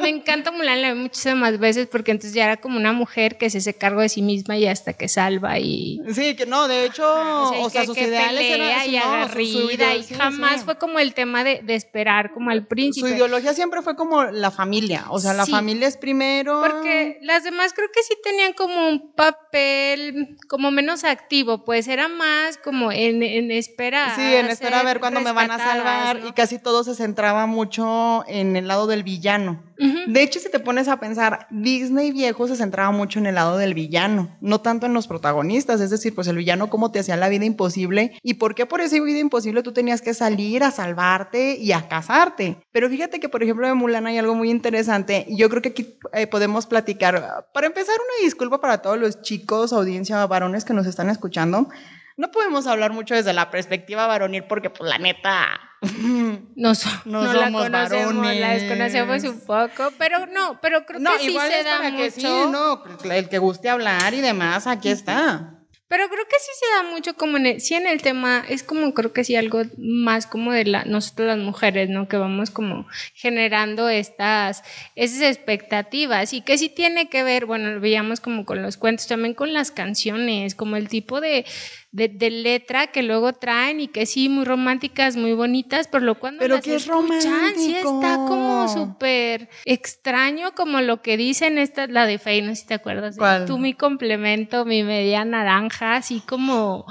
me, 0.00 0.08
encanta 0.08 0.50
Mulan, 0.50 0.82
la 0.82 0.94
muchísimas 0.94 1.58
veces 1.58 1.86
porque 1.86 2.12
entonces 2.12 2.34
ya 2.34 2.44
era 2.44 2.56
como 2.56 2.78
una 2.78 2.92
mujer 2.92 3.36
que 3.36 3.50
se 3.50 3.58
hace 3.58 3.74
cargo 3.74 4.00
de 4.00 4.08
sí 4.08 4.22
misma 4.22 4.56
y 4.56 4.66
hasta 4.66 4.94
que 4.94 5.08
salva 5.08 5.58
y... 5.58 6.00
Sí, 6.12 6.34
que 6.34 6.46
no, 6.46 6.66
de 6.66 6.86
hecho, 6.86 7.04
o 7.06 7.70
sea, 7.70 7.84
sus 7.84 7.96
ideales 7.96 8.52
pelea 8.52 8.86
y 8.86 8.96
agarrida 8.96 9.94
y 9.96 10.04
jamás 10.04 10.64
fue 10.64 10.78
como 10.78 10.98
el 10.98 11.14
tema 11.14 11.44
de, 11.44 11.60
de, 11.62 11.74
esperar 11.74 12.32
como 12.32 12.50
al 12.50 12.66
príncipe. 12.66 13.08
Su 13.08 13.14
ideología 13.14 13.52
siempre 13.54 13.82
fue 13.82 13.96
como 13.96 14.24
la 14.24 14.50
familia, 14.50 15.04
o 15.10 15.20
sea, 15.20 15.34
la 15.34 15.46
familia 15.46 15.86
es 15.86 15.96
primero. 15.96 16.60
Porque 16.60 17.18
las 17.22 17.44
demás 17.44 17.72
creo 17.74 17.88
que 17.92 18.02
sí 18.02 18.14
tenían 18.22 18.54
como 18.54 18.88
un 18.88 19.12
papel 19.12 20.36
como 20.48 20.70
menos 20.70 21.04
activo, 21.04 21.64
pues 21.64 21.86
era 21.88 22.08
más 22.08 22.56
como 22.56 22.92
en, 22.92 23.22
en 23.22 23.50
espera. 23.50 24.14
Sí, 24.16 24.22
en 24.22 24.46
espera 24.46 24.80
a 24.80 24.84
ver 24.84 25.00
cuándo 25.00 25.20
me 25.20 25.32
van 25.32 25.50
a 25.50 25.58
salvar 25.58 26.20
y 26.26 26.32
casi 26.32 26.58
todo 26.58 26.82
se 26.84 26.94
centraba 26.94 27.46
mucho 27.46 28.24
en 28.26 28.37
en 28.40 28.56
el 28.56 28.68
lado 28.68 28.86
del 28.86 29.02
villano. 29.02 29.64
De 30.08 30.22
hecho, 30.24 30.40
si 30.40 30.50
te 30.50 30.58
pones 30.58 30.88
a 30.88 30.98
pensar, 30.98 31.46
Disney 31.50 32.10
viejo 32.10 32.48
se 32.48 32.56
centraba 32.56 32.90
mucho 32.90 33.20
en 33.20 33.26
el 33.26 33.36
lado 33.36 33.56
del 33.58 33.74
villano, 33.74 34.36
no 34.40 34.60
tanto 34.60 34.86
en 34.86 34.92
los 34.92 35.06
protagonistas, 35.06 35.80
es 35.80 35.90
decir, 35.90 36.16
pues 36.16 36.26
el 36.26 36.36
villano 36.36 36.68
cómo 36.68 36.90
te 36.90 36.98
hacía 36.98 37.16
la 37.16 37.28
vida 37.28 37.44
imposible 37.44 38.18
y 38.24 38.34
por 38.34 38.56
qué 38.56 38.66
por 38.66 38.80
esa 38.80 39.00
vida 39.00 39.20
imposible 39.20 39.62
tú 39.62 39.72
tenías 39.72 40.02
que 40.02 40.14
salir 40.14 40.64
a 40.64 40.72
salvarte 40.72 41.56
y 41.58 41.70
a 41.70 41.86
casarte. 41.86 42.56
Pero 42.72 42.88
fíjate 42.88 43.20
que, 43.20 43.28
por 43.28 43.44
ejemplo, 43.44 43.68
de 43.68 43.74
Mulan 43.74 44.08
hay 44.08 44.18
algo 44.18 44.34
muy 44.34 44.50
interesante 44.50 45.26
yo 45.28 45.48
creo 45.48 45.62
que 45.62 45.70
aquí 45.70 45.98
eh, 46.12 46.26
podemos 46.26 46.66
platicar. 46.66 47.46
Para 47.52 47.66
empezar, 47.66 47.94
una 47.94 48.24
disculpa 48.24 48.60
para 48.60 48.82
todos 48.82 48.98
los 48.98 49.22
chicos, 49.22 49.72
audiencia, 49.72 50.26
varones 50.26 50.64
que 50.64 50.74
nos 50.74 50.86
están 50.86 51.10
escuchando. 51.10 51.68
No 52.16 52.30
podemos 52.30 52.66
hablar 52.66 52.92
mucho 52.92 53.14
desde 53.14 53.32
la 53.32 53.50
perspectiva 53.50 54.06
varonil 54.06 54.44
porque, 54.44 54.70
pues, 54.70 54.88
la 54.88 54.98
neta, 54.98 55.46
no, 56.56 56.72
no, 57.04 57.32
la 57.32 57.52
conocemos, 57.52 58.26
la 58.36 58.54
desconocemos 58.54 59.24
un 59.24 59.40
poco, 59.40 59.92
pero 59.96 60.26
no, 60.26 60.58
pero 60.60 60.84
creo 60.84 61.00
que 61.00 61.18
sí 61.24 61.38
se 61.38 61.62
da 61.62 61.90
mucho. 61.90 62.10
sí, 62.10 62.22
no, 62.50 62.82
el 63.12 63.28
que 63.28 63.38
guste 63.38 63.68
hablar 63.68 64.12
y 64.14 64.20
demás, 64.20 64.66
aquí 64.66 64.88
está. 64.88 65.54
Pero 65.88 66.06
creo 66.10 66.24
que 66.26 66.36
sí 66.38 66.50
se 66.60 66.76
da 66.76 66.90
mucho 66.90 67.14
como 67.14 67.38
en 67.38 67.46
el, 67.46 67.60
sí 67.62 67.74
en 67.74 67.86
el 67.86 68.02
tema, 68.02 68.44
es 68.46 68.62
como 68.62 68.92
creo 68.92 69.14
que 69.14 69.24
sí 69.24 69.36
algo 69.36 69.62
más 69.78 70.26
como 70.26 70.52
de 70.52 70.66
la, 70.66 70.84
nosotros 70.84 71.28
las 71.28 71.38
mujeres, 71.38 71.88
¿no? 71.88 72.08
Que 72.08 72.18
vamos 72.18 72.50
como 72.50 72.86
generando 73.14 73.88
estas, 73.88 74.62
esas 74.96 75.22
expectativas 75.22 76.34
y 76.34 76.42
que 76.42 76.58
sí 76.58 76.68
tiene 76.68 77.08
que 77.08 77.22
ver, 77.22 77.46
bueno, 77.46 77.70
lo 77.70 77.80
veíamos 77.80 78.20
como 78.20 78.44
con 78.44 78.60
los 78.60 78.76
cuentos, 78.76 79.06
también 79.06 79.32
con 79.32 79.54
las 79.54 79.70
canciones, 79.70 80.54
como 80.54 80.76
el 80.76 80.88
tipo 80.88 81.22
de, 81.22 81.46
de, 81.90 82.30
letra 82.30 82.88
que 82.88 83.02
luego 83.02 83.32
traen 83.32 83.80
y 83.80 83.88
que 83.88 84.04
sí, 84.04 84.28
muy 84.28 84.44
románticas, 84.44 85.16
muy 85.16 85.32
bonitas, 85.32 85.88
pero 85.88 86.04
lo 86.04 86.18
cuando 86.18 86.40
pero 86.40 86.56
las 86.56 86.64
que 86.64 86.74
es 86.74 86.86
escuchan, 86.86 87.54
sí 87.56 87.74
está 87.76 88.16
como 88.26 88.68
súper 88.68 89.48
extraño, 89.64 90.52
como 90.54 90.82
lo 90.82 91.00
que 91.00 91.16
dicen 91.16 91.56
esta, 91.56 91.86
la 91.86 92.04
de 92.06 92.18
Fey, 92.18 92.42
no 92.42 92.54
sé 92.54 92.62
si 92.62 92.66
te 92.66 92.74
acuerdas. 92.74 93.16
Tú 93.46 93.58
mi 93.58 93.72
complemento, 93.72 94.66
mi 94.66 94.82
media 94.82 95.24
naranja, 95.24 95.96
así 95.96 96.20
como, 96.20 96.84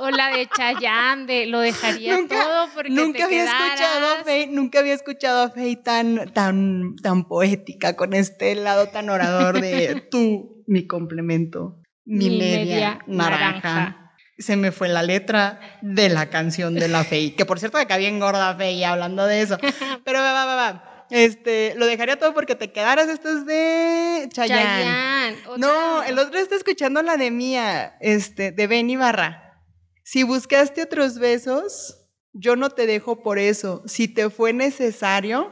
o 0.00 0.10
la 0.10 0.28
de 0.28 0.46
Chayanne, 0.54 1.26
de 1.26 1.46
lo 1.46 1.60
dejaría 1.60 2.16
todo 2.28 2.68
porque 2.74 2.90
nunca 2.90 3.24
había 3.24 3.44
escuchado 3.44 4.20
a 4.20 4.24
Fey, 4.24 4.46
nunca 4.48 4.78
había 4.80 4.94
escuchado 4.94 5.42
a 5.44 5.50
Fey 5.50 5.76
tan, 5.76 6.30
tan, 6.34 6.96
tan 6.96 7.24
poética, 7.26 7.96
con 7.96 8.12
este 8.12 8.54
lado 8.54 8.88
tan 8.88 9.08
orador 9.08 9.62
de 9.62 10.06
tú, 10.10 10.62
mi 10.66 10.86
complemento, 10.86 11.80
mi, 12.04 12.30
media, 12.38 13.00
naranja 13.06 14.05
se 14.38 14.56
me 14.56 14.72
fue 14.72 14.88
la 14.88 15.02
letra 15.02 15.60
de 15.82 16.08
la 16.08 16.28
canción 16.28 16.74
de 16.74 16.88
la 16.88 17.04
Fey. 17.04 17.32
Que 17.32 17.46
por 17.46 17.58
cierto, 17.58 17.78
acá 17.78 17.96
bien 17.96 18.20
gorda 18.20 18.54
Fey 18.54 18.82
hablando 18.84 19.26
de 19.26 19.42
eso. 19.42 19.58
Pero 20.04 20.20
va, 20.20 20.44
va, 20.44 20.54
va. 20.54 21.06
Este, 21.10 21.74
lo 21.76 21.86
dejaría 21.86 22.18
todo 22.18 22.34
porque 22.34 22.54
te 22.54 22.72
quedaras. 22.72 23.08
Esto 23.08 23.30
es 23.30 23.46
de 23.46 24.28
Chayanne. 24.30 25.36
No, 25.56 26.02
el 26.02 26.18
otro 26.18 26.38
está 26.38 26.56
escuchando 26.56 27.02
la 27.02 27.16
de 27.16 27.30
Mía, 27.30 27.96
este, 28.00 28.52
de 28.52 28.66
Benny 28.66 28.96
Barra. 28.96 29.62
Si 30.02 30.22
buscaste 30.22 30.82
otros 30.82 31.18
besos, 31.18 32.08
yo 32.32 32.56
no 32.56 32.70
te 32.70 32.86
dejo 32.86 33.22
por 33.22 33.38
eso. 33.38 33.82
Si 33.86 34.08
te 34.08 34.30
fue 34.30 34.52
necesario, 34.52 35.50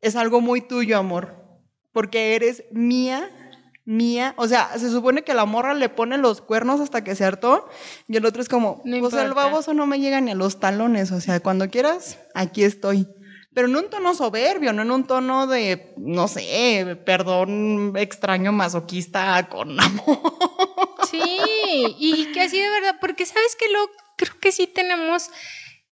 es 0.00 0.16
algo 0.16 0.40
muy 0.40 0.60
tuyo, 0.60 0.98
amor. 0.98 1.36
Porque 1.92 2.34
eres 2.36 2.64
mía 2.70 3.28
mía. 3.90 4.34
O 4.36 4.46
sea, 4.46 4.78
se 4.78 4.88
supone 4.88 5.22
que 5.22 5.34
la 5.34 5.44
morra 5.44 5.74
le 5.74 5.88
pone 5.88 6.16
los 6.16 6.40
cuernos 6.40 6.80
hasta 6.80 7.02
que 7.02 7.16
se 7.16 7.24
hartó 7.24 7.68
y 8.08 8.16
el 8.16 8.24
otro 8.24 8.40
es 8.40 8.48
como, 8.48 8.80
no 8.84 9.00
pues 9.00 9.14
el 9.14 9.34
baboso 9.34 9.74
no 9.74 9.86
me 9.86 9.98
llega 9.98 10.20
ni 10.20 10.30
a 10.30 10.34
los 10.34 10.60
talones. 10.60 11.10
O 11.12 11.20
sea, 11.20 11.40
cuando 11.40 11.68
quieras, 11.68 12.18
aquí 12.34 12.62
estoy. 12.62 13.08
Pero 13.52 13.66
en 13.66 13.74
un 13.74 13.90
tono 13.90 14.14
soberbio, 14.14 14.72
no 14.72 14.82
en 14.82 14.92
un 14.92 15.04
tono 15.08 15.48
de, 15.48 15.92
no 15.96 16.28
sé, 16.28 16.96
perdón 17.04 17.94
extraño 17.96 18.52
masoquista 18.52 19.48
con 19.48 19.78
amor. 19.80 20.20
Sí, 21.10 21.38
y 21.98 22.30
que 22.32 22.42
así 22.42 22.58
de 22.58 22.70
verdad, 22.70 22.96
porque 23.00 23.26
sabes 23.26 23.56
que 23.56 23.68
lo 23.72 23.80
creo 24.16 24.38
que 24.40 24.52
sí 24.52 24.68
tenemos 24.68 25.30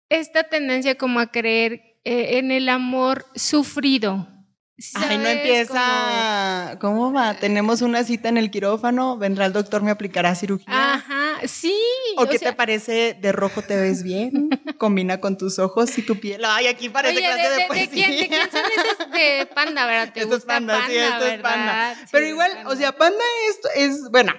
esta 0.09 0.43
tendencia 0.43 0.97
como 0.97 1.19
a 1.19 1.27
creer 1.27 1.99
eh, 2.03 2.39
en 2.39 2.49
el 2.49 2.69
amor 2.69 3.25
sufrido. 3.35 4.32
Ay, 4.95 5.17
no 5.19 5.27
empieza. 5.27 6.77
¿Cómo 6.81 7.13
va? 7.13 7.35
Tenemos 7.35 7.81
una 7.81 8.03
cita 8.03 8.29
en 8.29 8.37
el 8.37 8.49
quirófano, 8.49 9.17
vendrá 9.17 9.45
el 9.45 9.53
doctor, 9.53 9.83
me 9.83 9.91
aplicará 9.91 10.33
cirugía. 10.33 10.93
Ajá, 10.95 11.32
sí. 11.47 11.75
¿O, 12.17 12.25
qué 12.27 12.39
te 12.39 12.53
parece? 12.53 13.17
¿De 13.19 13.31
rojo 13.31 13.61
te 13.61 13.75
ves 13.75 14.03
bien? 14.03 14.49
Combina 14.77 15.19
con 15.19 15.37
tus 15.37 15.59
ojos 15.59 15.97
y 15.97 16.01
tu 16.01 16.19
piel. 16.19 16.43
Ay, 16.45 16.67
aquí 16.67 16.89
parece 16.89 17.19
clase 17.19 17.41
de, 17.41 17.49
de, 17.49 17.55
de, 17.55 17.79
¿de 17.81 17.89
quién, 17.89 18.11
¿De 18.11 18.27
quién 18.27 18.51
son 18.51 18.61
esas 18.77 19.11
de 19.11 19.45
panda, 19.53 19.85
verdad? 19.85 20.13
¿Te 20.13 20.19
esto 20.23 20.35
es 20.35 20.45
panda, 20.45 20.85
sí, 20.87 20.97
esto 20.97 21.25
es 21.25 21.41
panda. 21.41 21.95
Pero 22.11 22.25
igual, 22.25 22.51
o 22.65 22.75
sea, 22.75 22.91
panda 22.93 23.23
es, 23.49 23.89
es, 23.89 24.09
bueno, 24.11 24.33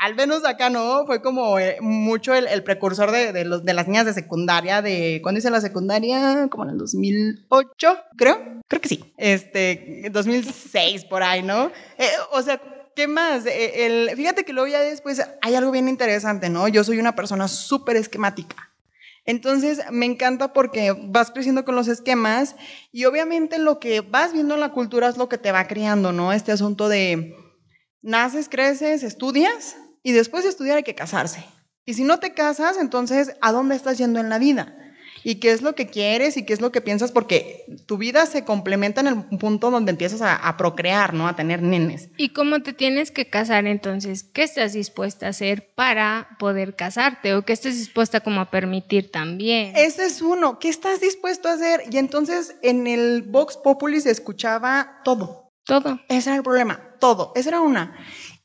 al 0.00 0.14
menos 0.14 0.44
acá 0.44 0.70
no, 0.70 1.04
fue 1.06 1.22
como 1.22 1.58
eh, 1.58 1.78
mucho 1.80 2.34
el, 2.34 2.46
el 2.46 2.62
precursor 2.62 3.10
de, 3.10 3.44
los, 3.44 3.64
de 3.64 3.74
las 3.74 3.88
niñas 3.88 4.06
de 4.06 4.14
secundaria, 4.14 4.82
de, 4.82 5.20
¿cuándo 5.22 5.38
hice 5.38 5.50
la 5.50 5.60
secundaria? 5.60 6.48
Como 6.50 6.64
en 6.64 6.70
el 6.70 6.78
2008, 6.78 7.98
creo. 8.16 8.60
Creo 8.68 8.80
que 8.80 8.88
sí. 8.88 9.12
Este, 9.16 10.08
2006 10.10 11.04
por 11.04 11.22
ahí, 11.22 11.42
¿no? 11.42 11.72
Eh, 11.98 12.08
o 12.32 12.42
sea, 12.42 12.60
¿qué 13.00 13.08
más? 13.08 13.46
Eh, 13.46 13.86
el, 13.86 14.14
fíjate 14.14 14.44
que 14.44 14.52
luego 14.52 14.68
ya 14.68 14.80
después 14.80 15.22
hay 15.40 15.54
algo 15.54 15.70
bien 15.70 15.88
interesante, 15.88 16.50
¿no? 16.50 16.68
Yo 16.68 16.84
soy 16.84 16.98
una 16.98 17.16
persona 17.16 17.48
súper 17.48 17.96
esquemática. 17.96 18.74
Entonces, 19.24 19.80
me 19.90 20.04
encanta 20.04 20.52
porque 20.52 20.94
vas 21.06 21.30
creciendo 21.30 21.64
con 21.64 21.76
los 21.76 21.88
esquemas 21.88 22.56
y 22.92 23.06
obviamente 23.06 23.58
lo 23.58 23.80
que 23.80 24.02
vas 24.02 24.34
viendo 24.34 24.52
en 24.52 24.60
la 24.60 24.72
cultura 24.72 25.08
es 25.08 25.16
lo 25.16 25.30
que 25.30 25.38
te 25.38 25.50
va 25.50 25.66
creando, 25.66 26.12
¿no? 26.12 26.34
Este 26.34 26.52
asunto 26.52 26.90
de 26.90 27.34
naces, 28.02 28.50
creces, 28.50 29.02
estudias 29.02 29.78
y 30.02 30.12
después 30.12 30.44
de 30.44 30.50
estudiar 30.50 30.76
hay 30.76 30.82
que 30.82 30.94
casarse. 30.94 31.42
Y 31.86 31.94
si 31.94 32.04
no 32.04 32.20
te 32.20 32.34
casas, 32.34 32.76
entonces, 32.78 33.34
¿a 33.40 33.50
dónde 33.50 33.76
estás 33.76 33.96
yendo 33.96 34.20
en 34.20 34.28
la 34.28 34.38
vida? 34.38 34.76
Y 35.24 35.36
qué 35.36 35.52
es 35.52 35.62
lo 35.62 35.74
que 35.74 35.86
quieres 35.86 36.36
y 36.36 36.44
qué 36.44 36.52
es 36.52 36.60
lo 36.60 36.72
que 36.72 36.80
piensas, 36.80 37.12
porque 37.12 37.66
tu 37.86 37.98
vida 37.98 38.26
se 38.26 38.44
complementa 38.44 39.00
en 39.00 39.06
el 39.06 39.24
punto 39.38 39.70
donde 39.70 39.90
empiezas 39.90 40.22
a, 40.22 40.56
procrear, 40.56 41.14
¿no? 41.14 41.26
A 41.26 41.36
tener 41.36 41.62
nenes. 41.62 42.08
¿Y 42.16 42.30
cómo 42.30 42.60
te 42.60 42.72
tienes 42.72 43.10
que 43.10 43.30
casar 43.30 43.66
entonces? 43.66 44.24
¿Qué 44.24 44.42
estás 44.42 44.72
dispuesta 44.72 45.26
a 45.26 45.30
hacer 45.30 45.72
para 45.74 46.36
poder 46.38 46.76
casarte 46.76 47.34
o 47.34 47.42
qué 47.42 47.52
estás 47.52 47.76
dispuesta 47.76 48.20
como 48.20 48.40
a 48.40 48.50
permitir 48.50 49.10
también? 49.10 49.72
Ese 49.76 50.06
es 50.06 50.20
uno, 50.20 50.58
¿qué 50.58 50.68
estás 50.68 51.00
dispuesto 51.00 51.48
a 51.48 51.52
hacer? 51.52 51.84
Y 51.90 51.98
entonces 51.98 52.56
en 52.62 52.86
el 52.86 53.22
Vox 53.22 53.56
Populi 53.56 54.00
se 54.00 54.10
escuchaba 54.10 55.00
todo. 55.04 55.50
Todo. 55.64 56.00
Ese 56.08 56.30
era 56.30 56.36
el 56.36 56.42
problema, 56.42 56.80
todo. 56.98 57.32
Esa 57.36 57.50
era 57.50 57.60
una. 57.60 57.96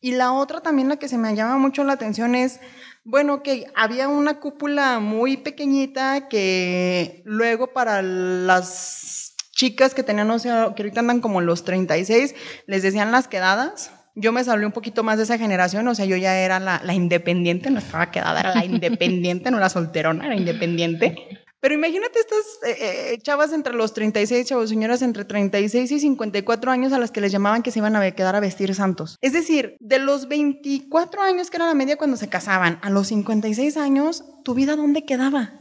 Y 0.05 0.11
la 0.11 0.33
otra 0.33 0.61
también, 0.61 0.87
la 0.87 0.97
que 0.97 1.07
se 1.07 1.17
me 1.17 1.35
llama 1.35 1.57
mucho 1.57 1.83
la 1.83 1.93
atención 1.93 2.35
es 2.35 2.59
bueno, 3.05 3.41
que 3.41 3.65
había 3.73 4.07
una 4.07 4.39
cúpula 4.39 4.99
muy 4.99 5.35
pequeñita 5.35 6.27
que 6.27 7.23
luego 7.25 7.73
para 7.73 8.03
las 8.03 9.33
chicas 9.49 9.95
que 9.95 10.03
tenían, 10.03 10.29
o 10.29 10.37
sea, 10.37 10.73
que 10.75 10.83
ahorita 10.83 10.99
andan 10.99 11.21
como 11.21 11.41
los 11.41 11.63
36, 11.63 12.35
les 12.67 12.83
decían 12.83 13.11
las 13.11 13.27
quedadas. 13.27 13.89
Yo 14.13 14.31
me 14.31 14.43
salí 14.43 14.63
un 14.63 14.73
poquito 14.73 15.01
más 15.01 15.17
de 15.17 15.23
esa 15.23 15.39
generación, 15.39 15.87
o 15.87 15.95
sea, 15.95 16.05
yo 16.05 16.17
ya 16.17 16.37
era 16.37 16.59
la, 16.59 16.81
la 16.83 16.93
independiente, 16.93 17.71
no 17.71 17.79
estaba 17.79 18.11
quedada, 18.11 18.41
era 18.41 18.53
la 18.53 18.63
independiente, 18.63 19.49
no 19.49 19.57
la 19.57 19.69
solterona, 19.69 20.27
era 20.27 20.35
independiente. 20.35 21.44
Pero 21.65 21.73
imagínate 21.73 22.19
estas 22.19 22.59
eh, 22.63 23.13
eh, 23.13 23.17
chavas 23.23 23.51
entre 23.51 23.73
los 23.73 23.91
36, 23.95 24.45
chavos, 24.45 24.69
señoras 24.69 25.01
entre 25.01 25.25
36 25.25 25.93
y 25.93 25.99
54 25.99 26.71
años 26.71 26.93
a 26.93 26.99
las 26.99 27.09
que 27.09 27.21
les 27.21 27.31
llamaban 27.31 27.63
que 27.63 27.71
se 27.71 27.79
iban 27.79 27.95
a 27.95 28.11
quedar 28.11 28.35
a 28.35 28.39
vestir 28.39 28.75
santos. 28.75 29.17
Es 29.21 29.33
decir, 29.33 29.75
de 29.79 29.97
los 29.97 30.27
24 30.27 31.23
años 31.23 31.49
que 31.49 31.57
era 31.57 31.65
la 31.65 31.73
media 31.73 31.97
cuando 31.97 32.17
se 32.17 32.29
casaban, 32.29 32.77
a 32.83 32.91
los 32.91 33.07
56 33.07 33.77
años, 33.77 34.23
¿tu 34.43 34.53
vida 34.53 34.75
dónde 34.75 35.05
quedaba? 35.05 35.53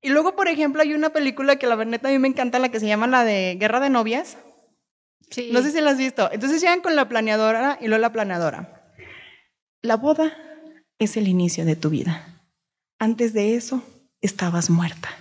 Y 0.00 0.08
luego, 0.08 0.34
por 0.34 0.48
ejemplo, 0.48 0.80
hay 0.80 0.94
una 0.94 1.10
película 1.10 1.56
que 1.56 1.66
la 1.66 1.76
verdad 1.76 2.06
a 2.06 2.08
mí 2.08 2.18
me 2.18 2.28
encanta, 2.28 2.58
la 2.58 2.70
que 2.70 2.80
se 2.80 2.86
llama 2.86 3.06
la 3.06 3.24
de 3.24 3.58
Guerra 3.60 3.80
de 3.80 3.90
Novias. 3.90 4.38
Sí. 5.28 5.50
No 5.52 5.60
sé 5.60 5.72
si 5.72 5.82
la 5.82 5.90
has 5.90 5.98
visto. 5.98 6.32
Entonces 6.32 6.62
llegan 6.62 6.80
con 6.80 6.96
la 6.96 7.06
planeadora 7.06 7.76
y 7.82 7.88
luego 7.88 8.00
la 8.00 8.12
planeadora. 8.12 8.94
La 9.82 9.98
boda 9.98 10.34
es 10.98 11.18
el 11.18 11.28
inicio 11.28 11.66
de 11.66 11.76
tu 11.76 11.90
vida. 11.90 12.40
Antes 12.98 13.34
de 13.34 13.56
eso, 13.56 13.82
estabas 14.22 14.70
muerta. 14.70 15.19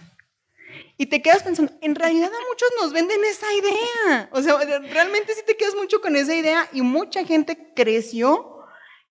Y 1.01 1.06
te 1.06 1.22
quedas 1.22 1.44
pensando, 1.44 1.72
en 1.79 1.96
realidad 1.96 2.27
a 2.27 2.48
muchos 2.50 2.70
nos 2.82 2.91
venden 2.91 3.24
esa 3.24 3.46
idea. 3.53 4.29
O 4.34 4.41
sea, 4.41 4.58
realmente 4.91 5.34
sí 5.34 5.39
te 5.48 5.56
quedas 5.56 5.74
mucho 5.74 6.01
con 6.01 6.18
esa 6.18 6.36
idea 6.36 6.68
y 6.74 6.82
mucha 6.82 7.24
gente 7.24 7.72
creció 7.74 8.65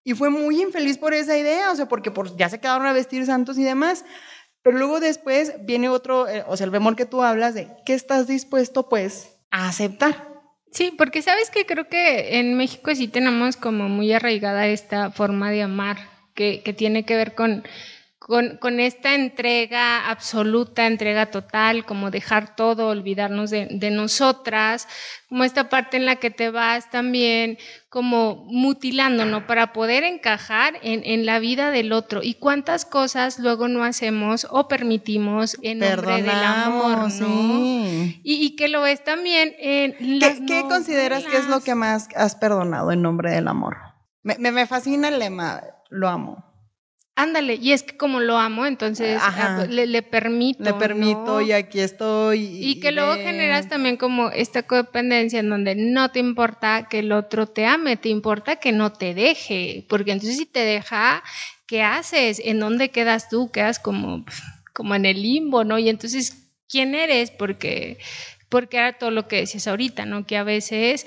y 0.05 0.13
fue 0.13 0.29
muy 0.29 0.61
infeliz 0.61 0.99
por 0.99 1.15
esa 1.15 1.39
idea, 1.39 1.73
o 1.73 1.77
sea, 1.77 1.89
porque 1.89 2.11
por, 2.11 2.37
ya 2.37 2.51
se 2.51 2.61
quedaron 2.61 2.87
a 2.87 2.93
vestir 2.93 3.25
santos 3.25 3.57
y 3.57 3.65
demás. 3.65 4.05
Pero 4.61 4.77
luego 4.77 5.01
después 5.01 5.55
viene 5.65 5.89
otro, 5.89 6.29
eh, 6.29 6.45
o 6.47 6.59
sea, 6.59 6.67
el 6.67 6.71
bemol 6.71 6.95
que 6.95 7.07
tú 7.07 7.23
hablas 7.23 7.55
de 7.55 7.69
qué 7.87 7.95
estás 7.95 8.27
dispuesto 8.27 8.91
pues 8.91 9.39
a 9.51 9.67
aceptar. 9.67 10.29
Sí, 10.71 10.93
porque 10.97 11.23
sabes 11.23 11.51
que 11.51 11.65
creo 11.65 11.89
que 11.89 12.39
en 12.39 12.55
México 12.59 12.95
sí 12.95 13.09
tenemos 13.09 13.57
como 13.57 13.89
muy 13.89 14.13
arraigada 14.13 14.67
esta 14.67 15.11
forma 15.11 15.51
de 15.51 15.63
amar, 15.63 15.97
que, 16.35 16.63
que 16.63 16.75
tiene 16.75 17.07
que 17.07 17.17
ver 17.17 17.35
con 17.35 17.65
con, 18.29 18.79
esta 18.79 19.15
entrega 19.15 20.11
absoluta, 20.11 20.87
entrega 20.87 21.31
total, 21.31 21.87
como 21.87 22.11
dejar 22.11 22.57
todo, 22.57 22.89
olvidarnos 22.89 23.49
de, 23.49 23.91
nosotras, 23.91 24.87
como 25.31 25.45
esta 25.45 25.71
parte 25.71 25.97
en 25.97 26.05
la 26.05 26.17
que 26.17 26.31
te 26.31 26.51
vas 26.51 26.91
también 26.91 27.57
como 27.89 28.45
mutilando, 28.51 29.25
¿no? 29.25 29.47
Para 29.47 29.73
poder 29.73 30.05
encajar 30.05 30.75
en, 30.83 31.25
la 31.25 31.39
vida 31.39 31.71
del 31.71 31.91
otro. 31.91 32.23
Y 32.23 32.35
cuántas 32.35 32.85
cosas 32.85 33.39
luego 33.39 33.67
no 33.67 33.83
hacemos 33.83 34.47
o 34.51 34.69
permitimos 34.69 35.57
en 35.63 35.79
nombre 35.79 36.21
del 36.21 36.29
amor, 36.29 37.11
¿no? 37.11 37.61
Y, 38.23 38.57
que 38.57 38.69
lo 38.69 38.83
ves 38.83 39.03
también 39.03 39.55
en... 39.59 39.95
¿Qué, 40.21 40.45
¿Qué, 40.47 40.63
consideras 40.69 41.25
que 41.25 41.39
es 41.39 41.49
lo 41.49 41.61
que 41.61 41.75
más 41.75 42.09
has 42.15 42.35
perdonado 42.37 42.93
en 42.93 43.01
nombre 43.01 43.31
del 43.31 43.49
amor? 43.49 43.79
Me, 44.23 44.37
me 44.37 44.67
fascina 44.67 45.09
el 45.09 45.19
lema, 45.19 45.63
lo 45.89 46.11
amo. 46.11 46.48
Ándale, 47.19 47.59
y 47.61 47.73
es 47.73 47.83
que 47.83 47.97
como 47.97 48.21
lo 48.21 48.39
amo, 48.39 48.65
entonces 48.65 49.19
ah, 49.21 49.55
pues, 49.57 49.71
le, 49.71 49.89
le, 49.89 50.03
permito. 50.03 50.63
Le 50.63 50.73
permito 50.75 51.41
y 51.41 51.51
aquí 51.51 51.81
estoy. 51.81 52.45
Y, 52.45 52.79
que 52.79 52.93
luego 52.93 53.15
generas 53.15 53.69
también 53.69 53.97
como 53.97 54.31
esta 54.31 54.63
codependencia 54.63 55.41
en 55.41 55.51
donde 55.51 55.75
no 55.75 56.13
te 56.13 56.21
importa 56.21 56.87
que 56.89 57.01
el 57.01 57.11
otro 57.11 57.49
te 57.49 57.67
ame, 57.67 57.97
te 57.97 58.09
importa 58.09 58.61
que 58.61 58.71
no 58.71 58.93
te 58.93 59.15
deje, 59.15 59.85
porque 59.89 60.13
entonces 60.13 60.39
si 60.39 60.47
te 60.47 60.61
deja, 60.61 61.25
¿qué 61.67 61.83
haces? 61.83 62.41
¿En 62.45 62.61
dónde 62.61 62.91
quedas 62.91 63.29
tú? 63.29 63.51
Quedas 63.51 63.81
como, 63.81 64.25
como 64.73 64.95
en 64.95 65.05
el 65.05 65.21
limbo, 65.21 65.65
¿no? 65.65 65.77
Y 65.81 65.89
entonces, 65.89 66.53
¿quién 66.69 66.95
eres? 66.95 67.33
Porque, 67.33 67.99
porque 68.49 68.77
era 68.77 68.93
todo 68.93 69.11
lo 69.11 69.27
que 69.27 69.39
decías 69.39 69.67
ahorita, 69.67 70.07
¿no? 70.07 70.25
Que 70.25 70.37
a 70.37 70.45
veces 70.45 71.05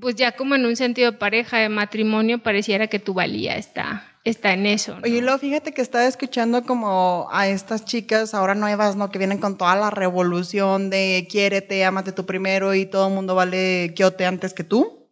pues 0.00 0.14
ya 0.14 0.32
como 0.32 0.54
en 0.54 0.64
un 0.66 0.76
sentido 0.76 1.12
de 1.12 1.18
pareja, 1.18 1.58
de 1.58 1.68
matrimonio, 1.68 2.38
pareciera 2.38 2.86
que 2.86 2.98
tu 2.98 3.14
valía 3.14 3.56
está, 3.56 4.15
está 4.30 4.52
en 4.52 4.66
eso. 4.66 4.96
Oye, 5.04 5.20
luego 5.22 5.38
fíjate 5.38 5.72
que 5.72 5.82
estaba 5.82 6.06
escuchando 6.06 6.64
como 6.64 7.28
a 7.30 7.48
estas 7.48 7.84
chicas 7.84 8.34
ahora 8.34 8.54
nuevas, 8.54 8.96
¿no? 8.96 9.10
Que 9.10 9.18
vienen 9.18 9.38
con 9.38 9.56
toda 9.56 9.76
la 9.76 9.90
revolución 9.90 10.90
de 10.90 11.26
quiérete, 11.30 11.84
ámate 11.84 12.12
tú 12.12 12.26
primero 12.26 12.74
y 12.74 12.86
todo 12.86 13.08
el 13.08 13.14
mundo 13.14 13.34
vale 13.34 13.92
quiote 13.94 14.26
antes 14.26 14.52
que 14.52 14.64
tú. 14.64 15.08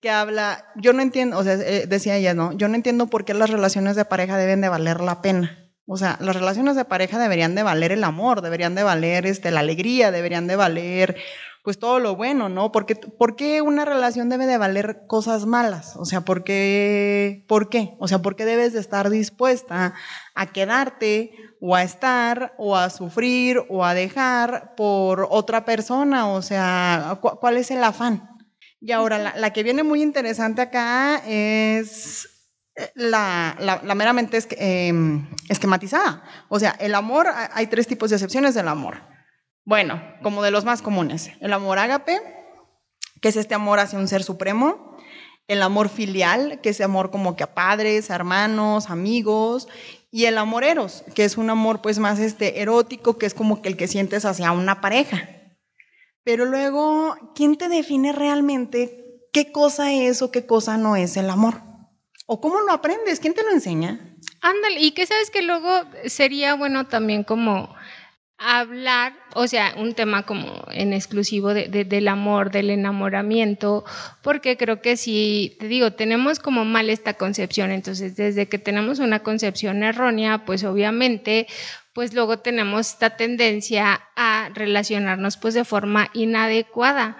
Que 0.00 0.10
habla, 0.10 0.64
yo 0.76 0.92
no 0.92 1.02
entiendo, 1.02 1.38
o 1.38 1.44
sea, 1.44 1.54
eh, 1.54 1.86
decía 1.86 2.16
ella, 2.16 2.34
¿no? 2.34 2.52
Yo 2.52 2.68
no 2.68 2.74
entiendo 2.74 3.06
por 3.06 3.24
qué 3.24 3.34
las 3.34 3.50
relaciones 3.50 3.96
de 3.96 4.04
pareja 4.04 4.36
deben 4.36 4.60
de 4.60 4.68
valer 4.68 5.00
la 5.00 5.22
pena. 5.22 5.70
O 5.86 5.96
sea, 5.96 6.16
las 6.20 6.36
relaciones 6.36 6.76
de 6.76 6.84
pareja 6.84 7.18
deberían 7.18 7.54
de 7.54 7.64
valer 7.64 7.92
el 7.92 8.04
amor, 8.04 8.42
deberían 8.42 8.74
de 8.74 8.82
valer 8.82 9.26
este, 9.26 9.50
la 9.50 9.60
alegría, 9.60 10.10
deberían 10.10 10.46
de 10.46 10.56
valer 10.56 11.16
pues 11.62 11.78
todo 11.78 12.00
lo 12.00 12.16
bueno, 12.16 12.48
¿no? 12.48 12.72
Porque, 12.72 12.94
¿Por 12.94 13.36
qué 13.36 13.60
una 13.60 13.84
relación 13.84 14.28
debe 14.28 14.46
de 14.46 14.56
valer 14.56 15.02
cosas 15.06 15.44
malas? 15.44 15.94
O 15.96 16.04
sea, 16.04 16.22
¿por 16.22 16.42
qué? 16.42 17.44
¿Por 17.48 17.68
qué? 17.68 17.96
O 17.98 18.08
sea, 18.08 18.20
¿por 18.20 18.34
qué 18.36 18.44
debes 18.44 18.72
de 18.72 18.80
estar 18.80 19.10
dispuesta 19.10 19.94
a 20.34 20.46
quedarte 20.46 21.32
o 21.60 21.76
a 21.76 21.82
estar 21.82 22.54
o 22.56 22.76
a 22.76 22.88
sufrir 22.88 23.58
o 23.68 23.84
a 23.84 23.94
dejar 23.94 24.74
por 24.74 25.26
otra 25.30 25.64
persona? 25.64 26.28
O 26.28 26.40
sea, 26.40 27.18
¿cuál 27.20 27.58
es 27.58 27.70
el 27.70 27.84
afán? 27.84 28.28
Y 28.80 28.92
ahora, 28.92 29.34
la, 29.36 29.52
que 29.52 29.62
viene 29.62 29.82
muy 29.82 30.00
interesante 30.00 30.62
acá 30.62 31.22
es 31.26 32.26
la, 32.94 33.54
la, 33.60 33.94
meramente 33.94 34.38
es, 34.38 34.48
em, 34.52 35.28
esquematizada. 35.50 36.24
O 36.48 36.58
sea, 36.58 36.70
el 36.80 36.94
amor, 36.94 37.26
hay 37.52 37.66
tres 37.66 37.86
tipos 37.86 38.08
de 38.08 38.16
excepciones 38.16 38.54
del 38.54 38.68
amor 38.68 39.10
bueno, 39.64 40.02
como 40.22 40.42
de 40.42 40.50
los 40.50 40.64
más 40.64 40.82
comunes. 40.82 41.30
El 41.40 41.52
amor 41.52 41.78
ágape, 41.78 42.20
que 43.20 43.28
es 43.28 43.36
este 43.36 43.54
amor 43.54 43.78
hacia 43.78 43.98
un 43.98 44.08
ser 44.08 44.22
supremo. 44.22 44.96
El 45.48 45.62
amor 45.62 45.88
filial, 45.88 46.60
que 46.62 46.70
es 46.70 46.80
amor 46.80 47.10
como 47.10 47.34
que 47.34 47.42
a 47.42 47.54
padres, 47.54 48.10
a 48.10 48.14
hermanos, 48.14 48.88
amigos. 48.88 49.68
Y 50.10 50.24
el 50.24 50.38
amor 50.38 50.64
eros, 50.64 51.04
que 51.14 51.24
es 51.24 51.36
un 51.36 51.50
amor 51.50 51.82
pues 51.82 51.98
más 51.98 52.18
este 52.18 52.60
erótico, 52.60 53.18
que 53.18 53.26
es 53.26 53.34
como 53.34 53.62
que 53.62 53.68
el 53.68 53.76
que 53.76 53.88
sientes 53.88 54.24
hacia 54.24 54.52
una 54.52 54.80
pareja. 54.80 55.28
Pero 56.24 56.44
luego, 56.44 57.16
¿quién 57.34 57.56
te 57.56 57.68
define 57.68 58.12
realmente 58.12 59.26
qué 59.32 59.52
cosa 59.52 59.92
es 59.92 60.22
o 60.22 60.30
qué 60.30 60.46
cosa 60.46 60.76
no 60.76 60.96
es 60.96 61.16
el 61.16 61.30
amor? 61.30 61.62
¿O 62.26 62.40
cómo 62.40 62.60
lo 62.60 62.72
aprendes? 62.72 63.20
¿Quién 63.20 63.34
te 63.34 63.42
lo 63.42 63.50
enseña? 63.50 64.16
Ándale, 64.40 64.80
y 64.80 64.92
que 64.92 65.06
sabes 65.06 65.30
que 65.30 65.42
luego 65.42 65.68
sería 66.06 66.54
bueno 66.54 66.86
también 66.86 67.24
como 67.24 67.74
hablar, 68.40 69.12
o 69.34 69.46
sea, 69.46 69.74
un 69.76 69.92
tema 69.94 70.24
como 70.24 70.64
en 70.72 70.94
exclusivo 70.94 71.52
de, 71.52 71.68
del 71.68 72.08
amor, 72.08 72.50
del 72.50 72.70
enamoramiento, 72.70 73.84
porque 74.22 74.56
creo 74.56 74.80
que 74.80 74.96
si, 74.96 75.56
te 75.60 75.68
digo, 75.68 75.92
tenemos 75.92 76.38
como 76.40 76.64
mal 76.64 76.88
esta 76.88 77.14
concepción, 77.14 77.70
entonces 77.70 78.16
desde 78.16 78.48
que 78.48 78.58
tenemos 78.58 78.98
una 78.98 79.22
concepción 79.22 79.82
errónea, 79.82 80.46
pues 80.46 80.64
obviamente, 80.64 81.46
pues 81.92 82.14
luego 82.14 82.38
tenemos 82.38 82.92
esta 82.92 83.16
tendencia 83.16 84.00
a 84.16 84.48
relacionarnos 84.54 85.36
pues 85.36 85.52
de 85.52 85.64
forma 85.66 86.08
inadecuada. 86.14 87.18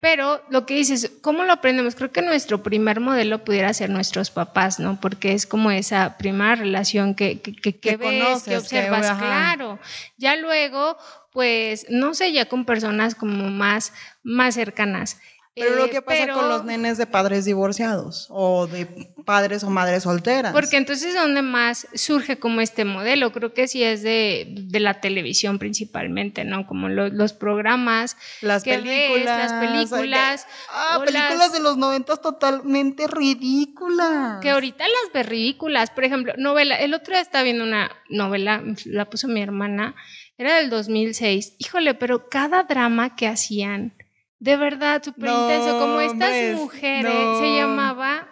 Pero 0.00 0.40
lo 0.48 0.64
que 0.64 0.74
dices, 0.74 1.10
¿cómo 1.22 1.42
lo 1.42 1.52
aprendemos? 1.52 1.96
Creo 1.96 2.12
que 2.12 2.22
nuestro 2.22 2.62
primer 2.62 3.00
modelo 3.00 3.42
pudiera 3.42 3.72
ser 3.74 3.90
nuestros 3.90 4.30
papás, 4.30 4.78
¿no? 4.78 5.00
Porque 5.00 5.32
es 5.32 5.44
como 5.44 5.72
esa 5.72 6.16
primera 6.18 6.54
relación 6.54 7.16
que, 7.16 7.40
que, 7.40 7.52
que, 7.52 7.96
ves, 7.96 8.44
que 8.44 8.56
observas, 8.56 9.10
claro. 9.18 9.80
Ya 10.16 10.36
luego, 10.36 10.96
pues, 11.32 11.86
no 11.90 12.14
sé, 12.14 12.32
ya 12.32 12.46
con 12.46 12.64
personas 12.64 13.16
como 13.16 13.50
más, 13.50 13.92
más 14.22 14.54
cercanas. 14.54 15.20
Pero 15.58 15.76
lo 15.76 15.86
eh, 15.86 15.90
que 15.90 16.02
pasa 16.02 16.32
con 16.32 16.48
los 16.48 16.64
nenes 16.64 16.98
de 16.98 17.06
padres 17.06 17.44
divorciados 17.44 18.26
o 18.30 18.66
de 18.66 18.86
padres 19.24 19.62
o 19.64 19.70
madres 19.70 20.04
solteras. 20.04 20.52
Porque 20.52 20.76
entonces 20.76 21.14
donde 21.14 21.42
más 21.42 21.86
surge 21.94 22.38
como 22.38 22.60
este 22.60 22.84
modelo, 22.84 23.32
creo 23.32 23.52
que 23.52 23.68
sí 23.68 23.82
es 23.82 24.02
de, 24.02 24.46
de 24.48 24.80
la 24.80 25.00
televisión 25.00 25.58
principalmente, 25.58 26.44
¿no? 26.44 26.66
Como 26.66 26.88
los 26.88 27.32
programas, 27.32 28.16
las 28.40 28.64
películas, 28.64 29.50
las 29.50 29.52
películas. 29.52 30.46
ah, 30.70 31.00
películas 31.04 31.52
de 31.52 31.60
los 31.60 31.76
noventas 31.76 32.20
totalmente 32.22 33.06
ridículas. 33.06 34.40
Que 34.40 34.50
ahorita 34.50 34.84
las 34.84 35.12
ves 35.12 35.26
ridículas, 35.26 35.90
por 35.90 36.04
ejemplo, 36.04 36.32
novela, 36.38 36.76
el 36.76 36.94
otro 36.94 37.12
día 37.12 37.20
estaba 37.20 37.44
viendo 37.44 37.64
una 37.64 37.90
novela, 38.08 38.62
la 38.86 39.10
puso 39.10 39.28
mi 39.28 39.42
hermana, 39.42 39.94
era 40.38 40.56
del 40.56 40.70
2006, 40.70 41.56
híjole, 41.58 41.94
pero 41.94 42.28
cada 42.28 42.62
drama 42.62 43.16
que 43.16 43.26
hacían 43.26 43.94
de 44.40 44.56
verdad, 44.56 45.02
súper 45.02 45.30
intenso. 45.30 45.78
Como 45.78 46.00
estas 46.00 46.56
mujeres, 46.56 47.38
se 47.40 47.56
llamaba 47.56 48.28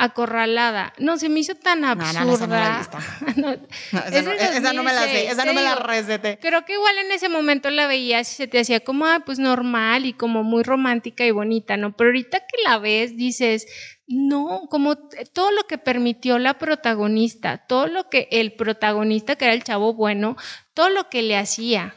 Acorralada. 0.00 0.92
No, 0.98 1.18
se 1.18 1.28
me 1.28 1.40
hizo 1.40 1.56
tan 1.56 1.84
absurda. 1.84 2.88
No, 3.36 3.50
esa, 3.52 4.72
no, 4.72 4.82
me 4.82 4.92
la 4.92 5.02
sé, 5.02 5.28
esa 5.28 5.44
no 5.44 5.54
me 5.54 5.62
la 5.62 5.74
recete. 5.74 6.38
Creo 6.40 6.64
que 6.64 6.74
igual 6.74 6.98
en 6.98 7.12
ese 7.12 7.28
momento 7.28 7.68
la 7.70 7.86
veías 7.86 8.30
y 8.32 8.34
se 8.36 8.46
te 8.46 8.60
hacía 8.60 8.80
como, 8.80 9.06
ah, 9.06 9.22
pues 9.24 9.38
normal 9.38 10.06
y 10.06 10.12
como 10.12 10.44
muy 10.44 10.62
romántica 10.62 11.24
y 11.24 11.30
bonita, 11.32 11.76
¿no? 11.76 11.96
Pero 11.96 12.10
ahorita 12.10 12.40
que 12.40 12.62
la 12.64 12.78
ves, 12.78 13.16
dices, 13.16 13.66
no, 14.06 14.68
como 14.70 14.96
todo 15.32 15.50
lo 15.50 15.64
que 15.64 15.78
permitió 15.78 16.38
la 16.38 16.58
protagonista, 16.58 17.64
todo 17.66 17.88
lo 17.88 18.08
que 18.08 18.28
el 18.30 18.54
protagonista, 18.54 19.36
que 19.36 19.46
era 19.46 19.54
el 19.54 19.64
chavo 19.64 19.94
bueno, 19.94 20.36
todo 20.74 20.90
lo 20.90 21.08
que 21.08 21.22
le 21.22 21.36
hacía. 21.36 21.94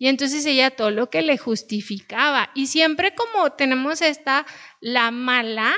Y 0.00 0.08
entonces 0.08 0.46
ella 0.46 0.70
todo 0.70 0.90
lo 0.90 1.10
que 1.10 1.20
le 1.20 1.36
justificaba. 1.36 2.48
Y 2.54 2.68
siempre 2.68 3.14
como 3.14 3.52
tenemos 3.52 4.00
esta, 4.00 4.46
la 4.80 5.10
mala, 5.10 5.74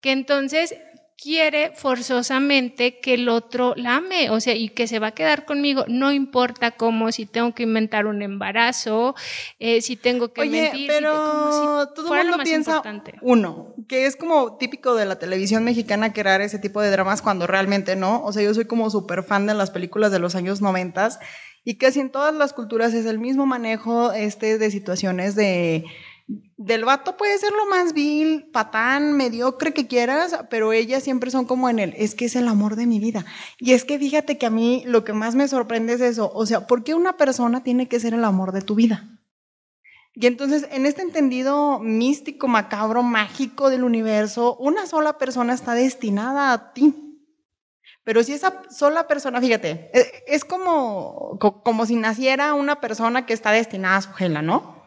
que 0.00 0.10
entonces 0.10 0.74
quiere 1.20 1.72
forzosamente 1.74 3.00
que 3.00 3.14
el 3.14 3.28
otro 3.28 3.74
la 3.76 3.96
ame, 3.96 4.30
o 4.30 4.40
sea, 4.40 4.54
y 4.54 4.68
que 4.68 4.86
se 4.86 5.00
va 5.00 5.08
a 5.08 5.12
quedar 5.12 5.44
conmigo, 5.44 5.84
no 5.88 6.12
importa 6.12 6.70
cómo, 6.70 7.10
si 7.10 7.26
tengo 7.26 7.54
que 7.54 7.64
inventar 7.64 8.06
un 8.06 8.22
embarazo, 8.22 9.16
eh, 9.58 9.80
si 9.80 9.96
tengo 9.96 10.32
que 10.32 10.42
Oye, 10.42 10.62
mentir, 10.62 10.86
pero 10.86 11.88
todo 11.88 12.14
el 12.14 12.28
mundo 12.28 12.44
piensa, 12.44 12.82
uno, 13.20 13.74
que 13.88 14.06
es 14.06 14.14
como 14.14 14.56
típico 14.58 14.94
de 14.94 15.06
la 15.06 15.18
televisión 15.18 15.64
mexicana 15.64 16.12
crear 16.12 16.40
ese 16.40 16.60
tipo 16.60 16.80
de 16.80 16.90
dramas 16.90 17.20
cuando 17.20 17.48
realmente 17.48 17.96
no, 17.96 18.22
o 18.24 18.32
sea, 18.32 18.44
yo 18.44 18.54
soy 18.54 18.66
como 18.66 18.88
súper 18.88 19.24
fan 19.24 19.46
de 19.46 19.54
las 19.54 19.72
películas 19.72 20.12
de 20.12 20.20
los 20.20 20.36
años 20.36 20.60
noventas, 20.62 21.18
y 21.64 21.74
casi 21.74 21.98
en 21.98 22.10
todas 22.10 22.32
las 22.32 22.52
culturas 22.52 22.94
es 22.94 23.06
el 23.06 23.18
mismo 23.18 23.44
manejo 23.44 24.12
este, 24.12 24.56
de 24.56 24.70
situaciones 24.70 25.34
de... 25.34 25.84
Del 26.58 26.84
vato 26.84 27.16
puede 27.16 27.38
ser 27.38 27.52
lo 27.52 27.64
más 27.66 27.94
vil, 27.94 28.50
patán, 28.52 29.14
mediocre 29.14 29.72
que 29.72 29.86
quieras, 29.86 30.38
pero 30.50 30.74
ellas 30.74 31.02
siempre 31.02 31.30
son 31.30 31.46
como 31.46 31.70
en 31.70 31.78
el, 31.78 31.94
es 31.96 32.14
que 32.14 32.26
es 32.26 32.36
el 32.36 32.48
amor 32.48 32.76
de 32.76 32.86
mi 32.86 33.00
vida. 33.00 33.24
Y 33.58 33.72
es 33.72 33.86
que 33.86 33.98
fíjate 33.98 34.36
que 34.36 34.44
a 34.44 34.50
mí 34.50 34.82
lo 34.84 35.04
que 35.04 35.14
más 35.14 35.34
me 35.34 35.48
sorprende 35.48 35.94
es 35.94 36.02
eso, 36.02 36.30
o 36.34 36.44
sea, 36.44 36.66
¿por 36.66 36.84
qué 36.84 36.94
una 36.94 37.16
persona 37.16 37.62
tiene 37.62 37.88
que 37.88 37.98
ser 37.98 38.12
el 38.12 38.24
amor 38.24 38.52
de 38.52 38.60
tu 38.60 38.74
vida? 38.74 39.08
Y 40.12 40.26
entonces, 40.26 40.66
en 40.70 40.84
este 40.84 41.00
entendido 41.00 41.78
místico, 41.78 42.46
macabro, 42.48 43.02
mágico 43.02 43.70
del 43.70 43.84
universo, 43.84 44.56
una 44.56 44.84
sola 44.86 45.16
persona 45.16 45.54
está 45.54 45.74
destinada 45.74 46.52
a 46.52 46.72
ti. 46.74 46.92
Pero 48.04 48.22
si 48.22 48.32
esa 48.32 48.64
sola 48.68 49.06
persona, 49.06 49.40
fíjate, 49.40 49.90
e, 49.94 50.24
es 50.26 50.44
como, 50.44 51.38
como 51.38 51.86
si 51.86 51.96
naciera 51.96 52.54
una 52.54 52.80
persona 52.80 53.26
que 53.26 53.32
está 53.32 53.52
destinada 53.52 53.96
a 53.96 54.02
su 54.02 54.12
gela, 54.12 54.42
¿no? 54.42 54.77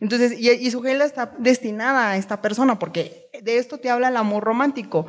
Entonces, 0.00 0.38
y, 0.38 0.70
su 0.70 0.82
gela 0.82 1.04
está 1.04 1.32
destinada 1.38 2.10
a 2.10 2.16
esta 2.16 2.42
persona, 2.42 2.78
porque 2.78 3.28
de 3.42 3.58
esto 3.58 3.78
te 3.78 3.90
habla 3.90 4.08
el 4.08 4.16
amor 4.16 4.44
romántico. 4.44 5.06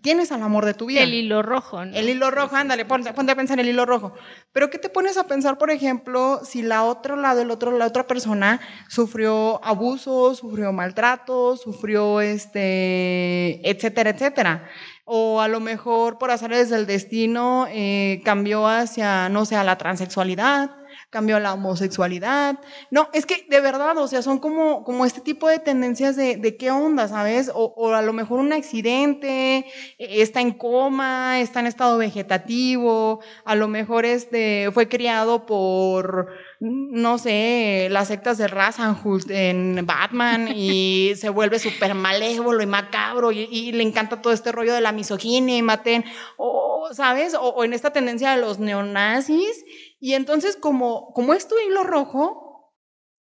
Tienes 0.00 0.32
al 0.32 0.42
amor 0.42 0.64
de 0.64 0.74
tu 0.74 0.86
vida. 0.86 1.02
El 1.02 1.12
hilo 1.12 1.42
rojo, 1.42 1.84
¿no? 1.84 1.94
El 1.94 2.08
hilo 2.08 2.30
rojo, 2.30 2.56
ándale, 2.56 2.84
ponte, 2.84 3.10
a 3.10 3.36
pensar 3.36 3.58
el 3.58 3.68
hilo 3.68 3.84
rojo. 3.84 4.14
Pero 4.52 4.70
¿qué 4.70 4.78
te 4.78 4.88
pones 4.88 5.16
a 5.16 5.26
pensar, 5.26 5.58
por 5.58 5.70
ejemplo, 5.70 6.40
si 6.44 6.62
la 6.62 6.84
otro 6.84 7.16
lado, 7.16 7.42
el 7.42 7.50
otro, 7.50 7.76
la 7.76 7.86
otra 7.86 8.06
persona 8.06 8.60
sufrió 8.88 9.62
abuso, 9.64 10.34
sufrió 10.34 10.72
maltrato, 10.72 11.56
sufrió 11.56 12.20
este, 12.20 13.68
etcétera, 13.68 14.10
etcétera? 14.10 14.68
o 15.04 15.40
a 15.40 15.48
lo 15.48 15.60
mejor 15.60 16.18
por 16.18 16.30
azares 16.30 16.70
del 16.70 16.86
destino 16.86 17.66
eh, 17.70 18.22
cambió 18.24 18.66
hacia, 18.66 19.28
no 19.28 19.44
sé, 19.44 19.56
a 19.56 19.64
la 19.64 19.76
transexualidad, 19.76 20.70
cambió 21.12 21.36
a 21.36 21.40
la 21.40 21.52
homosexualidad. 21.52 22.58
No, 22.90 23.10
es 23.12 23.26
que 23.26 23.44
de 23.50 23.60
verdad, 23.60 23.98
o 23.98 24.08
sea, 24.08 24.22
son 24.22 24.38
como, 24.38 24.82
como 24.82 25.04
este 25.04 25.20
tipo 25.20 25.46
de 25.46 25.58
tendencias 25.58 26.16
de, 26.16 26.38
de 26.38 26.56
qué 26.56 26.70
onda, 26.70 27.06
¿sabes? 27.06 27.50
O, 27.54 27.74
o, 27.76 27.92
a 27.92 28.00
lo 28.00 28.14
mejor 28.14 28.40
un 28.40 28.54
accidente, 28.54 29.58
eh, 29.58 29.64
está 29.98 30.40
en 30.40 30.52
coma, 30.52 31.38
está 31.40 31.60
en 31.60 31.66
estado 31.66 31.98
vegetativo, 31.98 33.20
a 33.44 33.54
lo 33.54 33.68
mejor 33.68 34.06
este, 34.06 34.70
fue 34.72 34.88
criado 34.88 35.44
por 35.44 36.30
no 36.62 37.18
sé, 37.18 37.88
las 37.90 38.06
sectas 38.06 38.38
de 38.38 38.46
Rasenhut 38.46 39.28
en 39.30 39.84
Batman 39.84 40.46
y 40.54 41.12
se 41.16 41.28
vuelve 41.28 41.58
súper 41.58 41.94
malévolo 41.94 42.62
y 42.62 42.66
macabro 42.66 43.32
y, 43.32 43.72
le 43.72 43.82
encanta 43.82 44.22
todo 44.22 44.32
este 44.32 44.52
rollo 44.52 44.72
de 44.72 44.80
la 44.80 44.92
misoginia 44.92 45.56
y 45.56 45.62
maten, 45.62 46.04
o, 46.36 46.88
¿sabes? 46.92 47.34
O, 47.34 47.64
en 47.64 47.72
esta 47.72 47.92
tendencia 47.92 48.36
de 48.36 48.40
los 48.40 48.60
neonazis. 48.60 49.64
Y 50.04 50.14
entonces, 50.14 50.56
como, 50.56 51.12
como 51.14 51.32
es 51.32 51.46
tu 51.46 51.54
hilo 51.60 51.84
rojo, 51.84 52.52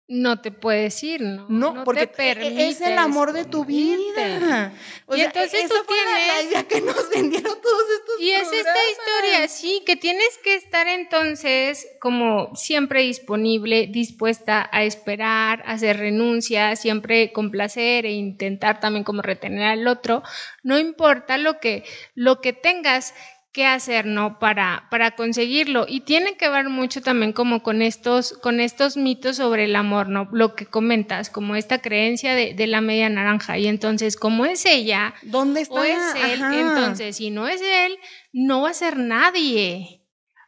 no 0.07 0.41
te 0.41 0.51
puedes 0.51 1.01
ir, 1.03 1.21
¿no? 1.21 1.47
No, 1.47 1.83
porque 1.85 2.05
te 2.05 2.69
es 2.69 2.81
el 2.81 2.97
amor 2.97 3.31
de 3.31 3.45
tu 3.45 3.63
vida. 3.63 4.73
y 5.13 5.21
entonces 5.21 5.69
tú 5.69 5.75
tienes 5.87 6.27
la 6.27 6.41
idea 6.41 6.63
que 6.67 6.81
nos 6.81 7.09
vendieron 7.09 7.61
todos 7.61 7.83
estos 7.97 8.21
Y 8.21 8.31
es 8.31 8.51
esta 8.51 8.89
historia, 8.89 9.47
sí, 9.47 9.83
que 9.85 9.95
tienes 9.95 10.37
que 10.43 10.55
estar 10.55 10.87
entonces 10.87 11.87
como 12.01 12.53
siempre 12.55 13.03
disponible, 13.03 13.87
dispuesta 13.87 14.69
a 14.73 14.83
esperar, 14.83 15.63
a 15.65 15.73
hacer 15.73 15.97
renuncias, 15.97 16.81
siempre 16.81 17.31
complacer 17.31 18.05
e 18.05 18.11
intentar 18.11 18.81
también 18.81 19.05
como 19.05 19.21
retener 19.21 19.63
al 19.63 19.87
otro, 19.87 20.23
no 20.63 20.77
importa 20.77 21.37
lo 21.37 21.59
que 21.59 21.85
lo 22.15 22.41
que 22.41 22.51
tengas 22.51 23.13
qué 23.51 23.65
hacer, 23.65 24.05
¿no? 24.05 24.39
Para, 24.39 24.87
para 24.89 25.11
conseguirlo. 25.11 25.85
Y 25.87 26.01
tiene 26.01 26.37
que 26.37 26.49
ver 26.49 26.69
mucho 26.69 27.01
también 27.01 27.33
como 27.33 27.61
con 27.63 27.81
estos, 27.81 28.33
con 28.33 28.59
estos 28.59 28.97
mitos 28.97 29.37
sobre 29.37 29.65
el 29.65 29.75
amor, 29.75 30.09
¿no? 30.09 30.29
Lo 30.31 30.55
que 30.55 30.65
comentas, 30.65 31.29
como 31.29 31.55
esta 31.55 31.79
creencia 31.79 32.33
de, 32.33 32.53
de 32.53 32.67
la 32.67 32.81
media 32.81 33.09
naranja. 33.09 33.57
Y 33.57 33.67
entonces, 33.67 34.15
como 34.15 34.45
es 34.45 34.65
ella, 34.65 35.13
¿dónde 35.23 35.61
está? 35.61 35.75
O 35.75 35.83
es 35.83 36.15
él, 36.15 36.41
entonces, 36.53 37.17
si 37.17 37.29
no 37.29 37.47
es 37.47 37.61
él, 37.61 37.97
no 38.31 38.61
va 38.61 38.69
a 38.69 38.73
ser 38.73 38.97
nadie. 38.97 40.01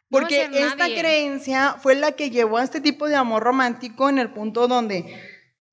Porque 0.08 0.48
esta 0.52 0.86
creencia 0.86 1.76
fue 1.80 1.96
la 1.96 2.12
que 2.12 2.30
llevó 2.30 2.58
a 2.58 2.64
este 2.64 2.80
tipo 2.80 3.08
de 3.08 3.16
amor 3.16 3.42
romántico 3.42 4.08
en 4.08 4.18
el 4.18 4.30
punto 4.30 4.68
donde 4.68 5.04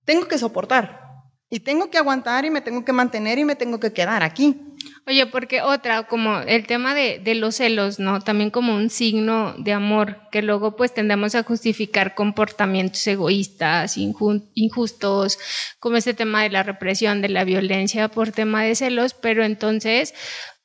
tengo 0.04 0.28
que 0.28 0.39
soportar 0.39 1.02
y 1.50 1.60
tengo 1.60 1.89
que 1.91 1.98
aguantar 1.98 2.46
y 2.46 2.50
me 2.50 2.62
tengo 2.62 2.84
que 2.86 2.94
mantener 2.94 3.38
y 3.38 3.46
me 3.46 3.56
tengo 3.56 3.80
que 3.80 3.94
quedar 3.94 4.24
aquí. 4.24 4.70
Oye, 5.08 5.26
porque 5.26 5.62
otra, 5.62 6.04
como 6.08 6.39
el 6.39 6.67
tema 6.67 6.94
de, 6.94 7.36
los 7.36 7.56
celos, 7.56 8.00
¿no? 8.00 8.22
También 8.22 8.52
como 8.52 8.76
un 8.76 8.89
signo 8.89 9.54
de 9.58 9.74
amor, 9.74 10.17
que 10.32 10.41
luego 10.41 10.76
pues 10.76 10.94
tendemos 10.94 11.36
a 11.36 11.44
justificar 11.44 12.15
comportamientos 12.15 13.06
egoístas, 13.08 13.98
injustos, 13.98 15.39
como 15.80 15.98
este 15.98 16.13
tema 16.13 16.44
de 16.44 16.50
la 16.50 16.63
represión, 16.63 17.22
de 17.22 17.30
la 17.30 17.44
violencia 17.44 18.10
por 18.10 18.32
tema 18.32 18.63
de 18.63 18.76
celos, 18.76 19.13
pero 19.13 19.44
entonces, 19.44 20.13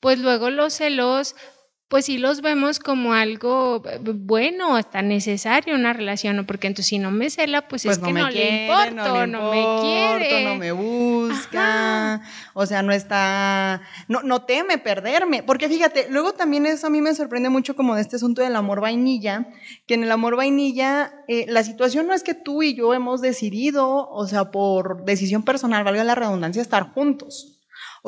pues 0.01 0.19
luego 0.19 0.51
los 0.51 0.75
celos 0.75 1.35
pues 1.89 2.07
sí 2.07 2.19
los 2.19 2.41
vemos 2.41 2.81
como 2.81 3.13
algo 3.13 3.81
eh, 3.89 4.01
bueno, 4.03 4.75
hasta 4.75 5.03
necesario 5.03 5.77
una 5.77 5.93
relación, 5.93 6.45
porque 6.45 6.67
entonces 6.67 6.89
si 6.89 6.99
no 6.99 7.13
me 7.13 7.31
cela, 7.31 7.69
pues, 7.69 7.85
es 7.87 7.99
pues 7.99 8.09
que 8.09 8.13
no, 8.13 8.29
le 8.29 8.67
importo, 8.67 9.27
no, 9.29 9.51
me 9.53 9.81
quiere. 9.83 10.45
No 10.45 10.57
me 10.57 10.73
busca, 10.73 12.23
o 12.55 12.67
sea, 12.67 12.83
no 12.83 12.93
está, 12.93 13.83
no, 14.09 14.23
no 14.23 14.43
teme 14.43 14.79
perderme, 14.79 15.45
porque 15.45 15.69
fíjate, 15.69 16.09
luego 16.11 16.33
también 16.33 16.67
eso 16.67 16.89
a 16.89 16.91
mí 16.91 17.01
me 17.01 17.15
sorprende 17.15 17.51
mucho 17.51 17.77
como 17.77 17.95
de 17.95 18.01
este 18.01 18.17
asunto 18.17 18.43
del 18.43 18.57
amor 18.57 18.81
vainilla, 18.81 19.47
que 19.87 19.95
en 19.95 20.03
el 20.03 20.11
amor 20.11 20.35
vainilla 20.35 21.15
eh, 21.29 21.47
la 21.49 21.63
situación 21.63 22.09
no 22.09 22.15
es 22.15 22.25
que 22.25 22.35
tú 22.35 22.65
y 22.65 22.75
yo 22.75 22.95
hemos 22.95 23.21
decidido, 23.21 24.09
o 24.11 24.27
sea, 24.27 24.51
por 24.51 25.05
decisión 25.05 25.45
personal, 25.45 25.85
valga 25.85 26.03
la 26.03 26.17
redundancia, 26.17 26.63
estar 26.63 26.93
juntos. 26.93 27.56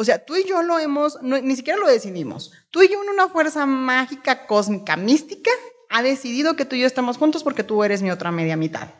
O 0.00 0.04
sea, 0.04 0.24
tú 0.24 0.36
y 0.36 0.44
yo 0.44 0.62
lo 0.62 0.78
hemos, 0.78 1.20
ni 1.22 1.56
siquiera 1.56 1.76
lo 1.76 1.88
decidimos. 1.88 2.52
Tú 2.70 2.82
y 2.82 2.88
yo 2.88 3.00
una 3.00 3.28
fuerza 3.30 3.66
mágica, 3.66 4.46
cósmica, 4.46 4.96
mística, 4.96 5.50
ha 5.88 6.04
decidido 6.04 6.54
que 6.54 6.64
tú 6.64 6.76
y 6.76 6.82
yo 6.82 6.86
estamos 6.86 7.18
juntos 7.18 7.42
porque 7.42 7.64
tú 7.64 7.82
eres 7.82 8.00
mi 8.00 8.12
otra 8.12 8.30
media 8.30 8.56
mitad. 8.56 8.90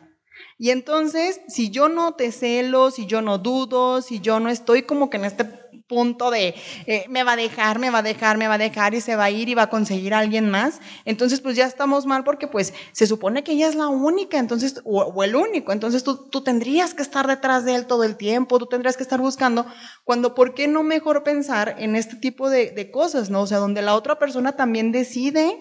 Y 0.57 0.71
entonces, 0.71 1.39
si 1.47 1.69
yo 1.69 1.87
no 1.87 2.15
te 2.15 2.33
celo, 2.33 2.91
si 2.91 3.05
yo 3.05 3.21
no 3.21 3.37
dudo, 3.37 4.01
si 4.01 4.19
yo 4.19 4.41
no 4.41 4.49
estoy 4.49 4.81
como 4.81 5.09
que 5.09 5.15
en 5.15 5.23
este 5.23 5.45
punto 5.89 6.29
de 6.29 6.53
eh, 6.85 7.03
me 7.09 7.23
va 7.23 7.33
a 7.33 7.35
dejar, 7.35 7.79
me 7.79 7.89
va 7.89 7.97
a 7.97 8.03
dejar, 8.03 8.37
me 8.37 8.47
va 8.47 8.53
a 8.53 8.59
dejar 8.59 8.93
y 8.93 9.01
se 9.01 9.15
va 9.15 9.25
a 9.25 9.31
ir 9.31 9.49
y 9.49 9.55
va 9.55 9.63
a 9.63 9.69
conseguir 9.69 10.13
a 10.13 10.19
alguien 10.19 10.49
más, 10.49 10.79
entonces 11.03 11.41
pues 11.41 11.57
ya 11.57 11.65
estamos 11.65 12.05
mal 12.05 12.23
porque 12.23 12.47
pues 12.47 12.73
se 12.91 13.07
supone 13.07 13.43
que 13.43 13.53
ella 13.53 13.67
es 13.67 13.75
la 13.75 13.87
única, 13.87 14.37
entonces, 14.37 14.81
o, 14.85 15.23
el 15.23 15.35
único, 15.35 15.73
entonces 15.73 16.03
tú, 16.03 16.29
tú 16.29 16.41
tendrías 16.41 16.93
que 16.93 17.01
estar 17.01 17.27
detrás 17.27 17.65
de 17.65 17.73
él 17.75 17.87
todo 17.87 18.03
el 18.03 18.15
tiempo, 18.15 18.59
tú 18.59 18.67
tendrías 18.67 18.95
que 18.95 19.03
estar 19.03 19.19
buscando, 19.19 19.65
cuando, 20.05 20.35
¿por 20.35 20.53
qué 20.53 20.67
no 20.67 20.83
mejor 20.83 21.23
pensar 21.23 21.75
en 21.79 21.95
este 21.95 22.15
tipo 22.15 22.49
de, 22.49 22.69
de 22.69 22.91
cosas, 22.91 23.31
¿no? 23.31 23.41
O 23.41 23.47
sea, 23.47 23.57
donde 23.57 23.81
la 23.81 23.95
otra 23.95 24.19
persona 24.19 24.51
también 24.51 24.91
decide 24.91 25.57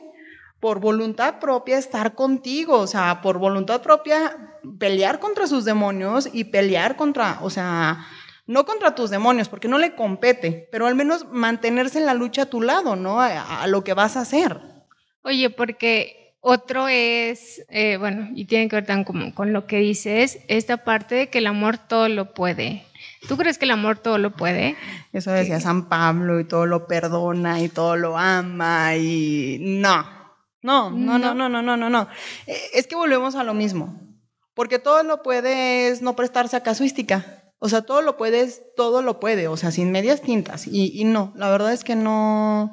por 0.61 0.81
voluntad 0.81 1.39
propia 1.39 1.79
estar 1.79 2.15
contigo, 2.15 2.79
o 2.79 2.87
sea, 2.87 3.23
por 3.23 3.39
voluntad 3.39 3.81
propia 3.81 4.37
pelear 4.79 5.21
contra 5.21 5.47
sus 5.47 5.65
demonios 5.65 6.29
y 6.33 6.45
pelear 6.45 6.97
contra, 6.97 7.39
o 7.43 7.51
sea, 7.51 8.05
no 8.49 8.65
contra 8.65 8.95
tus 8.95 9.11
demonios, 9.11 9.49
porque 9.49 9.69
no 9.69 9.79
le 9.79 9.95
compete, 9.95 10.69
pero 10.73 10.87
al 10.87 10.95
menos 10.95 11.27
mantenerse 11.31 11.99
en 11.99 12.07
la 12.07 12.15
lucha 12.15 12.43
a 12.43 12.47
tu 12.47 12.63
lado, 12.63 12.97
¿no? 12.97 13.21
A, 13.21 13.67
lo 13.69 13.85
que 13.85 13.93
vas 13.93 14.17
a 14.17 14.23
hacer. 14.23 14.59
Oye, 15.23 15.51
porque 15.51 16.35
otro 16.41 16.89
es, 16.89 17.63
eh, 17.69 17.99
bueno, 17.99 18.31
y 18.35 18.47
tiene 18.47 18.69
que 18.69 18.77
ver 18.77 18.87
tan 18.87 19.05
como 19.05 19.35
con 19.35 19.53
lo 19.53 19.67
que 19.67 19.77
dices, 19.77 20.39
esta 20.49 20.79
parte 20.79 21.15
de 21.15 21.29
que 21.29 21.39
el 21.39 21.47
amor 21.47 21.77
todo 21.77 22.09
lo 22.09 22.33
puede. 22.33 22.85
¿Tú 23.29 23.37
crees 23.37 23.59
que 23.59 23.67
el 23.67 23.71
amor 23.71 23.99
todo 23.99 24.17
lo 24.17 24.35
puede? 24.35 24.77
Eso 25.13 25.31
decía 25.31 25.61
San 25.61 25.91
Pablo 25.91 26.41
y 26.41 26.45
todo 26.45 26.65
lo 26.65 26.87
perdona 26.87 27.61
y 27.61 27.69
todo 27.69 27.97
lo 27.97 28.17
ama 28.17 28.97
y 28.97 29.59
no. 29.61 30.07
No, 30.63 30.91
no, 30.91 31.19
no, 31.19 31.35
no, 31.35 31.51
no, 31.51 31.61
no, 31.61 31.77
no, 31.77 31.91
no. 31.91 32.09
Eh, 32.47 32.59
es 32.73 32.87
que 32.87 32.97
volvemos 32.97 33.35
a 33.35 33.45
lo 33.45 33.53
mismo. 33.53 34.01
Porque 34.55 34.79
todo 34.79 35.03
lo 35.03 35.23
puede 35.23 35.89
es 35.89 36.01
no 36.01 36.17
prestarse 36.17 36.57
a 36.57 36.63
casuística. 36.63 37.38
O 37.61 37.69
sea, 37.69 37.83
todo 37.83 38.03
lo 38.03 38.17
puedes, 38.17 38.63
todo 38.77 39.03
lo 39.03 39.19
puede, 39.19 39.49
o 39.49 39.57
sea, 39.57 39.73
sin 39.73 39.91
medias 39.91 40.23
tintas. 40.23 40.67
Y, 40.67 41.05
no, 41.05 41.33
la 41.37 41.51
verdad 41.51 41.73
es 41.73 41.83
que 41.83 41.97
no, 41.97 42.73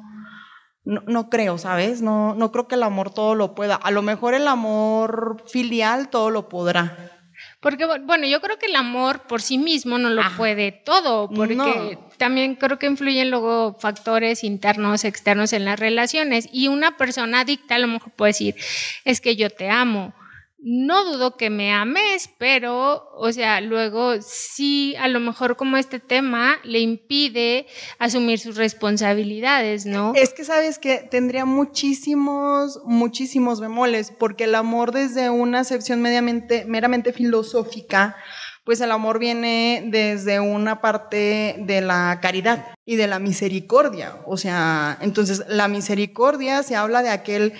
no, 0.84 1.28
creo, 1.28 1.58
¿sabes? 1.58 2.02
No, 2.02 2.34
no 2.34 2.52
creo 2.52 2.68
que 2.68 2.76
el 2.76 2.84
amor 2.84 3.12
todo 3.12 3.34
lo 3.34 3.54
pueda. 3.54 3.74
A 3.74 3.90
lo 3.90 4.02
mejor 4.02 4.34
el 4.34 4.46
amor 4.46 5.42
filial 5.48 6.08
todo 6.08 6.30
lo 6.30 6.48
podrá. 6.48 7.12
Porque, 7.60 7.84
bueno, 7.84 8.26
yo 8.28 8.40
creo 8.40 8.58
que 8.58 8.66
el 8.66 8.76
amor 8.76 9.22
por 9.26 9.42
sí 9.42 9.58
mismo 9.58 9.98
no 9.98 10.08
lo 10.08 10.22
ah. 10.22 10.32
puede 10.36 10.70
todo, 10.70 11.28
porque 11.28 11.98
también 12.16 12.54
creo 12.54 12.78
que 12.78 12.86
influyen 12.86 13.30
luego 13.30 13.76
factores 13.78 14.44
internos, 14.44 15.04
externos 15.04 15.52
en 15.52 15.64
las 15.64 15.80
relaciones. 15.80 16.48
Y 16.52 16.68
una 16.68 16.96
persona 16.96 17.40
adicta 17.40 17.74
a 17.74 17.78
lo 17.78 17.88
mejor 17.88 18.12
puede 18.12 18.30
decir, 18.30 18.54
es 19.04 19.20
que 19.20 19.34
yo 19.34 19.50
te 19.50 19.68
amo 19.68 20.14
no 20.58 21.04
dudo 21.04 21.36
que 21.36 21.50
me 21.50 21.72
ames, 21.72 22.30
pero, 22.38 23.10
o 23.14 23.30
sea, 23.30 23.60
luego 23.60 24.20
sí, 24.20 24.96
a 24.96 25.06
lo 25.06 25.20
mejor 25.20 25.56
como 25.56 25.76
este 25.76 26.00
tema 26.00 26.56
le 26.64 26.80
impide 26.80 27.66
asumir 27.98 28.38
sus 28.38 28.56
responsabilidades, 28.56 29.86
¿no? 29.86 30.12
Es 30.14 30.32
que 30.32 30.44
sabes 30.44 30.78
que 30.78 31.06
tendría 31.10 31.44
muchísimos, 31.44 32.80
muchísimos 32.84 33.60
bemoles, 33.60 34.10
porque 34.10 34.44
el 34.44 34.54
amor 34.54 34.92
desde 34.92 35.30
una 35.30 35.60
acepción 35.60 36.00
meramente 36.02 37.12
filosófica, 37.12 38.16
pues 38.64 38.80
el 38.80 38.90
amor 38.90 39.20
viene 39.20 39.84
desde 39.86 40.40
una 40.40 40.80
parte 40.80 41.54
de 41.60 41.80
la 41.82 42.18
caridad 42.20 42.74
y 42.84 42.96
de 42.96 43.06
la 43.06 43.20
misericordia. 43.20 44.16
O 44.26 44.36
sea, 44.36 44.98
entonces 45.00 45.44
la 45.48 45.68
misericordia 45.68 46.64
se 46.64 46.74
habla 46.74 47.02
de 47.02 47.10
aquel 47.10 47.52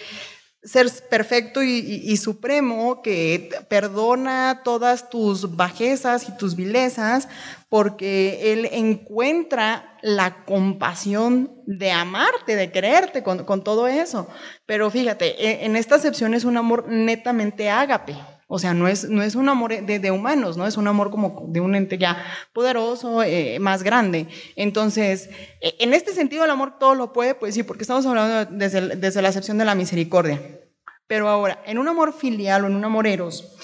ser 0.67 0.91
perfecto 1.09 1.63
y, 1.63 2.17
supremo 2.17 3.01
que 3.01 3.51
perdona 3.69 4.63
todas 4.65 5.09
tus 5.09 5.57
bajezas 5.57 6.29
y 6.29 6.37
tus 6.37 6.57
vilezas 6.57 7.29
porque 7.69 8.53
Él 8.53 8.69
encuentra 8.73 9.97
la 10.03 10.45
compasión 10.45 11.53
de 11.67 11.93
amarte, 11.93 12.57
de 12.57 12.71
quererte 12.71 13.23
con, 13.23 13.45
con 13.45 13.65
todo 13.65 13.87
eso. 13.87 14.29
Pero 14.67 14.91
fíjate, 14.91 15.35
e, 15.45 15.65
en 15.65 15.77
esta 15.77 15.95
acepción 15.95 16.35
es 16.35 16.45
un 16.45 16.57
amor 16.57 16.89
netamente 16.89 17.71
ágape. 17.71 18.17
O 18.49 18.61
sea, 18.61 18.75
no 18.75 18.87
es, 18.87 19.09
no 19.09 19.23
es 19.23 19.35
un 19.35 19.49
amor 19.49 19.85
de, 19.85 20.11
humanos, 20.13 20.57
¿no? 20.57 20.67
Es 20.67 20.77
un 20.77 20.87
amor 20.87 21.11
como 21.11 21.47
de 21.49 21.61
un 21.61 21.75
ente 21.75 21.99
ya 21.99 22.25
poderoso, 22.53 23.23
eh, 23.25 23.59
más 23.59 23.83
grande. 23.83 24.29
Entonces, 24.55 25.31
e, 25.61 25.75
en 25.81 25.93
este 25.93 26.13
sentido, 26.13 26.45
el 26.45 26.51
amor 26.51 26.79
todo 26.79 26.95
lo 26.95 27.13
puede, 27.13 27.35
pues 27.35 27.55
sí, 27.55 27.65
porque 27.65 27.83
estamos 27.83 28.07
hablando 28.07 28.45
desde, 28.57 28.95
desde 28.97 29.21
la 29.21 29.31
acepción 29.31 29.59
de 29.59 29.65
la 29.65 29.75
misericordia. 29.75 30.41
Pero 31.09 31.29
ahora, 31.29 31.61
en 31.67 31.79
un 31.79 31.89
amor 31.89 32.13
filial 32.13 32.65
o 32.65 32.67
en 32.69 32.77
un 32.77 32.85
amor 32.85 33.09
eros, 33.09 33.57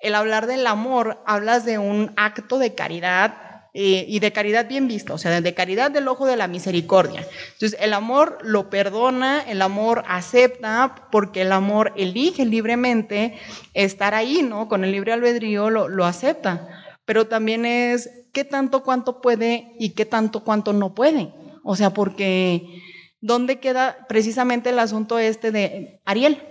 el 0.00 0.14
hablar 0.14 0.46
del 0.46 0.66
amor, 0.66 1.22
hablas 1.26 1.66
de 1.66 1.78
un 1.78 2.12
acto 2.16 2.58
de 2.58 2.74
caridad 2.74 3.49
eh, 3.72 4.04
y 4.08 4.18
de 4.18 4.32
caridad 4.32 4.68
bien 4.68 4.88
visto, 4.88 5.14
o 5.14 5.18
sea, 5.18 5.40
de 5.40 5.54
caridad 5.54 5.90
del 5.90 6.08
ojo 6.08 6.26
de 6.26 6.36
la 6.36 6.48
misericordia. 6.48 7.26
Entonces, 7.52 7.78
el 7.80 7.92
amor 7.92 8.38
lo 8.42 8.68
perdona, 8.68 9.42
el 9.42 9.62
amor 9.62 10.02
acepta, 10.08 11.08
porque 11.12 11.42
el 11.42 11.52
amor 11.52 11.92
elige 11.96 12.44
libremente 12.44 13.38
estar 13.74 14.14
ahí, 14.14 14.42
¿no? 14.42 14.68
Con 14.68 14.84
el 14.84 14.90
libre 14.90 15.12
albedrío 15.12 15.70
lo, 15.70 15.88
lo 15.88 16.04
acepta. 16.04 16.68
Pero 17.04 17.28
también 17.28 17.64
es 17.64 18.10
qué 18.32 18.44
tanto 18.44 18.82
cuánto 18.82 19.20
puede 19.20 19.72
y 19.78 19.90
qué 19.90 20.04
tanto 20.04 20.42
cuánto 20.42 20.72
no 20.72 20.94
puede. 20.94 21.32
O 21.62 21.76
sea, 21.76 21.90
porque 21.90 22.82
¿dónde 23.20 23.60
queda 23.60 24.06
precisamente 24.08 24.70
el 24.70 24.78
asunto 24.78 25.18
este 25.18 25.52
de 25.52 26.00
Ariel? 26.04 26.42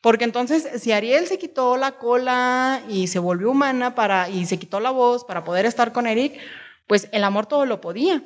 Porque 0.00 0.24
entonces, 0.24 0.80
si 0.80 0.92
Ariel 0.92 1.26
se 1.26 1.38
quitó 1.38 1.76
la 1.76 1.92
cola 1.92 2.82
y 2.88 3.08
se 3.08 3.18
volvió 3.18 3.50
humana 3.50 3.94
para, 3.94 4.30
y 4.30 4.46
se 4.46 4.58
quitó 4.58 4.80
la 4.80 4.90
voz 4.90 5.24
para 5.24 5.44
poder 5.44 5.66
estar 5.66 5.92
con 5.92 6.06
Eric, 6.06 6.38
pues 6.86 7.08
el 7.12 7.22
amor 7.22 7.46
todo 7.46 7.66
lo 7.66 7.80
podía. 7.80 8.22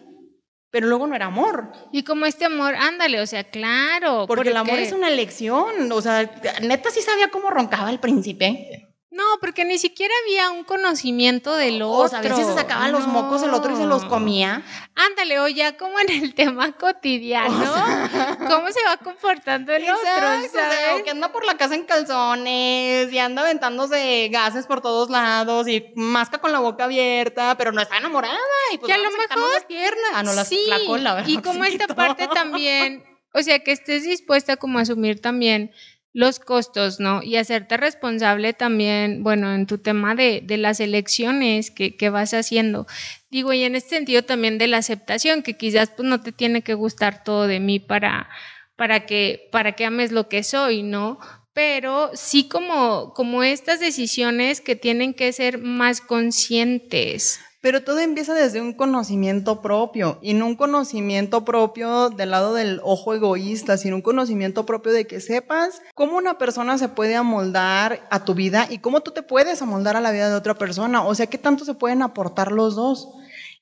Pero 0.70 0.88
luego 0.88 1.06
no 1.06 1.14
era 1.14 1.26
amor. 1.26 1.72
Y 1.92 2.02
como 2.02 2.26
este 2.26 2.44
amor, 2.44 2.74
ándale, 2.74 3.20
o 3.20 3.26
sea, 3.26 3.44
claro. 3.44 4.26
Porque, 4.26 4.50
el 4.50 4.56
amor 4.56 4.78
es 4.78 4.92
una 4.92 5.08
elección. 5.08 5.90
O 5.92 6.00
sea, 6.00 6.30
neta 6.62 6.90
sí 6.90 7.00
sabía 7.00 7.28
cómo 7.28 7.50
roncaba 7.50 7.90
el 7.90 8.00
príncipe. 8.00 8.88
No, 9.14 9.22
porque 9.40 9.64
ni 9.64 9.78
siquiera 9.78 10.12
había 10.24 10.50
un 10.50 10.64
conocimiento 10.64 11.54
del 11.54 11.82
otro. 11.82 11.98
O 11.98 12.08
sea, 12.08 12.18
a 12.18 12.22
veces 12.22 12.48
se 12.48 12.54
sacaban 12.54 12.90
los 12.90 13.06
mocos 13.06 13.44
el 13.44 13.54
otro 13.54 13.72
y 13.72 13.76
se 13.76 13.86
los 13.86 14.04
comía. 14.06 14.64
Ándale, 14.96 15.38
o 15.38 15.46
ya 15.46 15.76
como 15.76 16.00
en 16.00 16.10
el 16.10 16.34
tema 16.34 16.72
cotidiano, 16.72 17.48
cómo 18.38 18.72
se 18.72 18.80
va 18.84 18.96
comportando 18.96 19.72
el 19.72 19.84
otro, 19.84 20.02
¿sabes? 20.02 20.50
O, 20.98 21.04
que 21.04 21.10
anda 21.10 21.30
por 21.30 21.44
la 21.44 21.56
casa 21.56 21.76
en 21.76 21.84
calzones 21.84 23.12
y 23.12 23.18
anda 23.20 23.42
aventándose 23.42 24.28
gases 24.32 24.66
por 24.66 24.80
todos 24.80 25.08
lados 25.10 25.68
y 25.68 25.92
masca 25.94 26.38
con 26.38 26.50
la 26.50 26.58
boca 26.58 26.82
abierta, 26.82 27.56
pero 27.56 27.70
no 27.70 27.80
está 27.80 27.98
enamorada 27.98 28.34
y 28.72 28.78
pues 28.78 28.88
que 28.88 28.94
a 28.94 28.98
lo 28.98 29.12
mejor 29.12 29.52
las 29.52 29.64
piernas, 29.66 30.10
ah, 30.12 30.24
no 30.24 30.32
las 30.32 30.48
sí, 30.48 30.58
la 30.66 30.84
cola, 30.84 31.22
Y 31.24 31.38
como 31.38 31.64
esta 31.64 31.86
parte 31.86 32.26
también, 32.26 33.04
o 33.32 33.40
sea, 33.40 33.60
que 33.60 33.70
estés 33.70 34.02
dispuesta 34.02 34.56
como 34.56 34.80
a 34.80 34.82
asumir 34.82 35.20
también 35.20 35.70
los 36.14 36.38
costos, 36.38 37.00
¿no? 37.00 37.22
Y 37.22 37.36
hacerte 37.36 37.76
responsable 37.76 38.54
también, 38.54 39.24
bueno, 39.24 39.52
en 39.52 39.66
tu 39.66 39.78
tema 39.78 40.14
de, 40.14 40.40
de 40.44 40.56
las 40.56 40.78
elecciones 40.80 41.72
que, 41.72 41.96
que, 41.96 42.08
vas 42.08 42.32
haciendo. 42.32 42.86
Digo, 43.30 43.52
y 43.52 43.64
en 43.64 43.74
este 43.74 43.96
sentido 43.96 44.22
también 44.22 44.56
de 44.56 44.68
la 44.68 44.78
aceptación, 44.78 45.42
que 45.42 45.56
quizás 45.56 45.90
pues 45.90 46.08
no 46.08 46.22
te 46.22 46.30
tiene 46.30 46.62
que 46.62 46.74
gustar 46.74 47.24
todo 47.24 47.48
de 47.48 47.58
mí 47.58 47.80
para, 47.80 48.28
para, 48.76 49.06
que, 49.06 49.48
para 49.50 49.72
que 49.72 49.84
ames 49.84 50.12
lo 50.12 50.28
que 50.28 50.44
soy, 50.44 50.84
¿no? 50.84 51.18
Pero 51.52 52.10
sí 52.14 52.48
como, 52.48 53.12
como 53.14 53.42
estas 53.42 53.80
decisiones 53.80 54.60
que 54.60 54.76
tienen 54.76 55.14
que 55.14 55.32
ser 55.32 55.58
más 55.58 56.00
conscientes. 56.00 57.40
Pero 57.64 57.82
todo 57.82 58.00
empieza 58.00 58.34
desde 58.34 58.60
un 58.60 58.74
conocimiento 58.74 59.62
propio, 59.62 60.18
y 60.20 60.34
no 60.34 60.44
un 60.44 60.54
conocimiento 60.54 61.46
propio 61.46 62.10
del 62.10 62.30
lado 62.30 62.52
del 62.52 62.78
ojo 62.84 63.14
egoísta, 63.14 63.78
sino 63.78 63.96
un 63.96 64.02
conocimiento 64.02 64.66
propio 64.66 64.92
de 64.92 65.06
que 65.06 65.18
sepas 65.18 65.80
cómo 65.94 66.18
una 66.18 66.36
persona 66.36 66.76
se 66.76 66.90
puede 66.90 67.16
amoldar 67.16 68.06
a 68.10 68.22
tu 68.26 68.34
vida 68.34 68.66
y 68.68 68.80
cómo 68.80 69.00
tú 69.00 69.12
te 69.12 69.22
puedes 69.22 69.62
amoldar 69.62 69.96
a 69.96 70.02
la 70.02 70.12
vida 70.12 70.28
de 70.28 70.34
otra 70.34 70.56
persona. 70.56 71.06
O 71.06 71.14
sea, 71.14 71.26
qué 71.26 71.38
tanto 71.38 71.64
se 71.64 71.72
pueden 71.72 72.02
aportar 72.02 72.52
los 72.52 72.76
dos. 72.76 73.08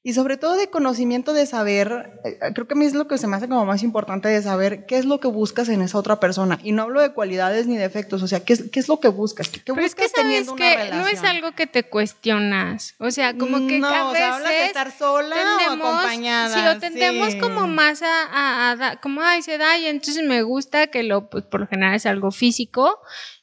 Y 0.05 0.15
sobre 0.15 0.37
todo 0.37 0.57
de 0.57 0.69
conocimiento 0.69 1.33
de 1.33 1.47
saber, 1.47 2.21
eh, 2.25 2.37
creo 2.55 2.67
que 2.67 2.75
a 2.75 2.77
mí 2.77 2.87
es 2.87 2.95
lo 2.95 3.07
que 3.07 3.19
se 3.19 3.29
me 3.29 3.37
hace 3.37 3.49
como 3.49 3.65
más 3.65 3.85
importante 3.85 4.29
de 4.29 4.43
saber 4.43 4.85
qué 4.85 4.99
es 4.99 5.05
lo 5.05 5.21
que 5.21 5.29
buscas 5.29 5.69
en 5.69 5.81
esa 5.81 5.97
otra 5.97 6.19
persona. 6.19 6.59
Y 6.65 6.73
no 6.73 6.83
hablo 6.83 7.01
de 7.01 7.13
cualidades 7.13 7.69
ni 7.69 7.77
defectos, 7.77 8.21
o 8.21 8.27
sea, 8.27 8.45
qué 8.45 8.55
es, 8.55 8.69
qué 8.73 8.81
es 8.81 8.89
lo 8.89 8.99
que 8.99 9.07
buscas. 9.07 9.49
¿Qué, 9.49 9.61
Pero 9.65 9.81
buscas 9.81 10.07
es 10.07 10.13
que 10.13 10.21
teniendo 10.23 10.55
una 10.55 10.71
relación? 10.71 10.99
No 10.99 11.07
es 11.07 11.23
algo 11.23 11.53
que 11.53 11.69
te 11.69 11.85
cuestionas. 11.85 12.97
O 12.99 13.13
sea, 13.13 13.39
como 13.39 13.65
que 13.69 13.79
no, 13.79 13.87
a 13.87 14.11
o 14.11 14.13
sea, 14.13 14.35
hablas 14.35 14.51
de 14.51 14.67
estar 14.67 14.91
sola 14.91 15.37
tendemos, 15.37 15.87
o 15.87 15.91
acompañada. 15.93 16.55
Sí, 16.55 16.77
o 16.77 16.81
tendemos 16.81 17.33
sí. 17.35 17.39
como 17.39 17.69
más 17.69 18.03
a, 18.03 18.25
a, 18.25 18.73
a, 18.73 19.01
como, 19.01 19.23
ay, 19.23 19.43
se 19.43 19.57
da 19.57 19.79
y 19.79 19.87
entonces 19.87 20.25
me 20.25 20.43
gusta 20.43 20.89
que 20.89 21.05
lo, 21.05 21.31
pues 21.31 21.45
por 21.45 21.61
lo 21.61 21.69
general 21.69 21.95
es 21.95 22.07
algo 22.07 22.33
físico 22.33 22.99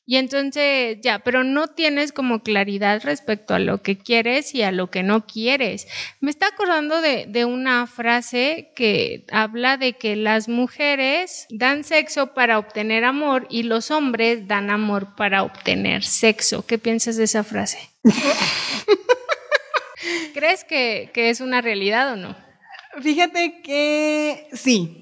y 0.09 0.17
entonces 0.17 0.97
ya, 1.03 1.19
pero 1.19 1.43
no 1.43 1.67
tienes 1.67 2.11
como 2.11 2.41
claridad 2.41 2.99
respecto 3.03 3.53
a 3.53 3.59
lo 3.59 3.83
que 3.83 3.95
quieres 3.95 4.55
y 4.55 4.63
a 4.63 4.71
lo 4.71 4.89
que 4.89 5.03
no 5.03 5.27
quieres. 5.27 5.87
Me 6.19 6.31
está 6.31 6.47
acordando 6.47 6.99
de, 6.99 7.27
de, 7.27 7.45
una 7.45 7.85
frase 7.85 8.71
que 8.75 9.27
habla 9.31 9.77
de 9.77 9.93
que 9.93 10.15
las 10.15 10.49
mujeres 10.49 11.45
dan 11.51 11.83
sexo 11.83 12.33
para 12.33 12.57
obtener 12.57 13.05
amor 13.05 13.45
y 13.51 13.61
los 13.61 13.91
hombres 13.91 14.47
dan 14.47 14.71
amor 14.71 15.15
para 15.15 15.43
obtener 15.43 16.03
sexo. 16.03 16.65
¿Qué 16.65 16.79
piensas 16.79 17.15
de 17.15 17.25
esa 17.25 17.43
frase? 17.43 17.77
¿Crees 20.33 20.63
que, 20.63 21.11
que 21.13 21.29
es 21.29 21.39
una 21.39 21.61
realidad 21.61 22.13
o 22.13 22.15
no? 22.15 22.35
Fíjate 22.99 23.61
que 23.61 24.47
sí, 24.53 24.98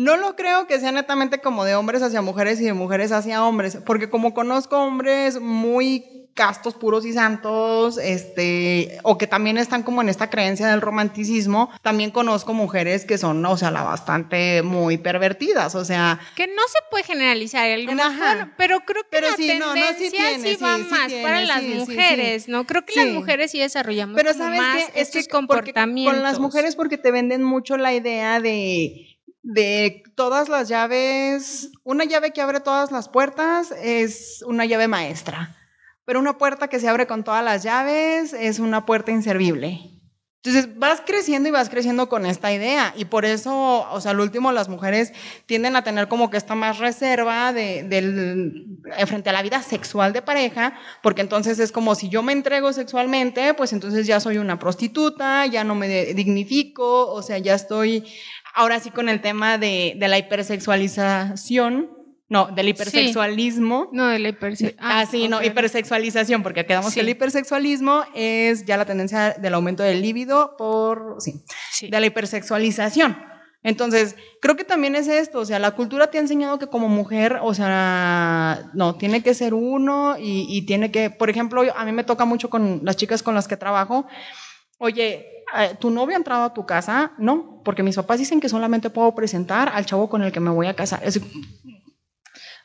no 0.00 0.16
lo 0.16 0.34
creo 0.34 0.66
que 0.66 0.80
sea 0.80 0.92
netamente 0.92 1.40
como 1.40 1.64
de 1.64 1.74
hombres 1.74 2.02
hacia 2.02 2.22
mujeres 2.22 2.58
y 2.60 2.64
de 2.64 2.72
mujeres 2.72 3.12
hacia 3.12 3.44
hombres, 3.44 3.78
porque 3.84 4.08
como 4.08 4.32
conozco 4.32 4.78
hombres 4.78 5.38
muy 5.38 6.20
castos, 6.32 6.72
puros 6.72 7.04
y 7.04 7.12
santos, 7.12 7.98
este, 7.98 8.98
o 9.02 9.18
que 9.18 9.26
también 9.26 9.58
están 9.58 9.82
como 9.82 10.00
en 10.00 10.08
esta 10.08 10.30
creencia 10.30 10.68
del 10.68 10.80
romanticismo, 10.80 11.70
también 11.82 12.12
conozco 12.12 12.54
mujeres 12.54 13.04
que 13.04 13.18
son, 13.18 13.44
o 13.44 13.56
sea, 13.58 13.70
la 13.70 13.82
bastante 13.82 14.62
muy 14.62 14.96
pervertidas, 14.96 15.74
o 15.74 15.84
sea... 15.84 16.18
Que 16.34 16.46
no 16.46 16.62
se 16.68 16.78
puede 16.90 17.04
generalizar, 17.04 17.68
Ajá. 18.00 18.54
pero 18.56 18.80
creo 18.80 19.02
que 19.02 19.08
pero 19.10 19.28
la 19.28 19.36
sí, 19.36 19.48
tendencia 19.48 19.84
no, 19.84 19.92
no, 19.92 19.98
sí, 19.98 20.10
tiene, 20.10 20.56
sí 20.56 20.62
va 20.62 20.78
más 20.78 21.08
tiene, 21.08 21.22
para 21.22 21.42
las 21.42 21.62
mujeres, 21.62 22.48
¿no? 22.48 22.64
Creo 22.64 22.86
que 22.86 22.94
las 22.96 23.08
mujeres 23.08 23.50
sí 23.50 23.58
desarrollamos 23.58 24.16
pero 24.16 24.32
como 24.32 24.44
¿sabes 24.44 24.60
más 24.60 24.76
qué? 24.76 25.00
Es 25.00 25.08
estos 25.08 25.26
que 25.26 25.30
porque 25.30 25.72
comportamientos. 25.72 26.14
Con 26.14 26.22
las 26.22 26.38
mujeres 26.38 26.74
porque 26.74 26.96
te 26.96 27.10
venden 27.10 27.42
mucho 27.42 27.76
la 27.76 27.92
idea 27.92 28.40
de 28.40 29.09
de 29.52 30.04
todas 30.14 30.48
las 30.48 30.68
llaves, 30.68 31.70
una 31.82 32.04
llave 32.04 32.32
que 32.32 32.40
abre 32.40 32.60
todas 32.60 32.92
las 32.92 33.08
puertas 33.08 33.72
es 33.82 34.42
una 34.46 34.64
llave 34.64 34.86
maestra, 34.86 35.56
pero 36.04 36.20
una 36.20 36.38
puerta 36.38 36.68
que 36.68 36.78
se 36.78 36.88
abre 36.88 37.06
con 37.06 37.24
todas 37.24 37.44
las 37.44 37.62
llaves 37.64 38.32
es 38.32 38.60
una 38.60 38.86
puerta 38.86 39.10
inservible. 39.10 40.00
Entonces 40.42 40.78
vas 40.78 41.02
creciendo 41.04 41.50
y 41.50 41.52
vas 41.52 41.68
creciendo 41.68 42.08
con 42.08 42.24
esta 42.24 42.50
idea 42.50 42.94
y 42.96 43.04
por 43.04 43.26
eso, 43.26 43.86
o 43.90 44.00
sea, 44.00 44.12
al 44.12 44.20
último 44.20 44.52
las 44.52 44.70
mujeres 44.70 45.12
tienden 45.44 45.76
a 45.76 45.84
tener 45.84 46.08
como 46.08 46.30
que 46.30 46.38
esta 46.38 46.54
más 46.54 46.78
reserva 46.78 47.52
de, 47.52 47.82
del, 47.82 48.78
frente 49.06 49.28
a 49.28 49.34
la 49.34 49.42
vida 49.42 49.62
sexual 49.62 50.14
de 50.14 50.22
pareja, 50.22 50.78
porque 51.02 51.20
entonces 51.20 51.58
es 51.58 51.72
como 51.72 51.94
si 51.94 52.08
yo 52.08 52.22
me 52.22 52.32
entrego 52.32 52.72
sexualmente, 52.72 53.52
pues 53.52 53.74
entonces 53.74 54.06
ya 54.06 54.18
soy 54.18 54.38
una 54.38 54.58
prostituta, 54.58 55.44
ya 55.44 55.62
no 55.62 55.74
me 55.74 56.14
dignifico, 56.14 57.12
o 57.12 57.20
sea, 57.20 57.36
ya 57.36 57.54
estoy 57.54 58.06
ahora 58.54 58.80
sí 58.80 58.90
con 58.90 59.08
el 59.08 59.20
tema 59.20 59.58
de, 59.58 59.94
de 59.96 60.08
la 60.08 60.18
hipersexualización. 60.18 61.98
No, 62.28 62.46
del 62.46 62.68
hipersexualismo. 62.68 63.88
Sí. 63.90 63.96
No, 63.96 64.06
del 64.06 64.28
hipersexualismo. 64.28 64.80
Ah, 64.80 65.00
ah, 65.00 65.06
sí, 65.06 65.16
okay. 65.16 65.28
no, 65.28 65.42
hipersexualización, 65.42 66.44
porque 66.44 66.64
quedamos 66.64 66.92
sí. 66.92 66.94
que 66.94 67.00
el 67.00 67.08
hipersexualismo 67.08 68.04
es 68.14 68.64
ya 68.64 68.76
la 68.76 68.84
tendencia 68.84 69.30
del 69.32 69.54
aumento 69.54 69.82
del 69.82 70.00
líbido 70.00 70.54
por, 70.56 71.16
sí, 71.18 71.42
sí, 71.72 71.88
de 71.88 71.98
la 71.98 72.06
hipersexualización. 72.06 73.16
Entonces, 73.62 74.16
creo 74.40 74.56
que 74.56 74.64
también 74.64 74.94
es 74.94 75.06
esto, 75.08 75.40
o 75.40 75.44
sea, 75.44 75.58
la 75.58 75.72
cultura 75.72 76.10
te 76.10 76.16
ha 76.16 76.20
enseñado 76.20 76.58
que 76.58 76.68
como 76.68 76.88
mujer, 76.88 77.40
o 77.42 77.52
sea, 77.52 78.70
no, 78.74 78.94
tiene 78.94 79.22
que 79.22 79.34
ser 79.34 79.52
uno 79.52 80.16
y, 80.16 80.46
y 80.48 80.64
tiene 80.64 80.90
que, 80.90 81.10
por 81.10 81.28
ejemplo, 81.28 81.62
a 81.76 81.84
mí 81.84 81.92
me 81.92 82.04
toca 82.04 82.24
mucho 82.24 82.48
con 82.48 82.80
las 82.84 82.96
chicas 82.96 83.22
con 83.22 83.34
las 83.34 83.48
que 83.48 83.58
trabajo, 83.58 84.06
oye, 84.78 85.39
¿tu 85.78 85.90
novio 85.90 86.14
ha 86.14 86.18
entrado 86.18 86.44
a 86.44 86.54
tu 86.54 86.66
casa? 86.66 87.12
No, 87.18 87.60
porque 87.64 87.82
mis 87.82 87.96
papás 87.96 88.18
dicen 88.18 88.40
que 88.40 88.48
solamente 88.48 88.90
puedo 88.90 89.14
presentar 89.14 89.70
al 89.72 89.86
chavo 89.86 90.08
con 90.08 90.22
el 90.22 90.32
que 90.32 90.40
me 90.40 90.50
voy 90.50 90.66
a 90.66 90.74
casar. 90.74 91.00
Es... 91.04 91.20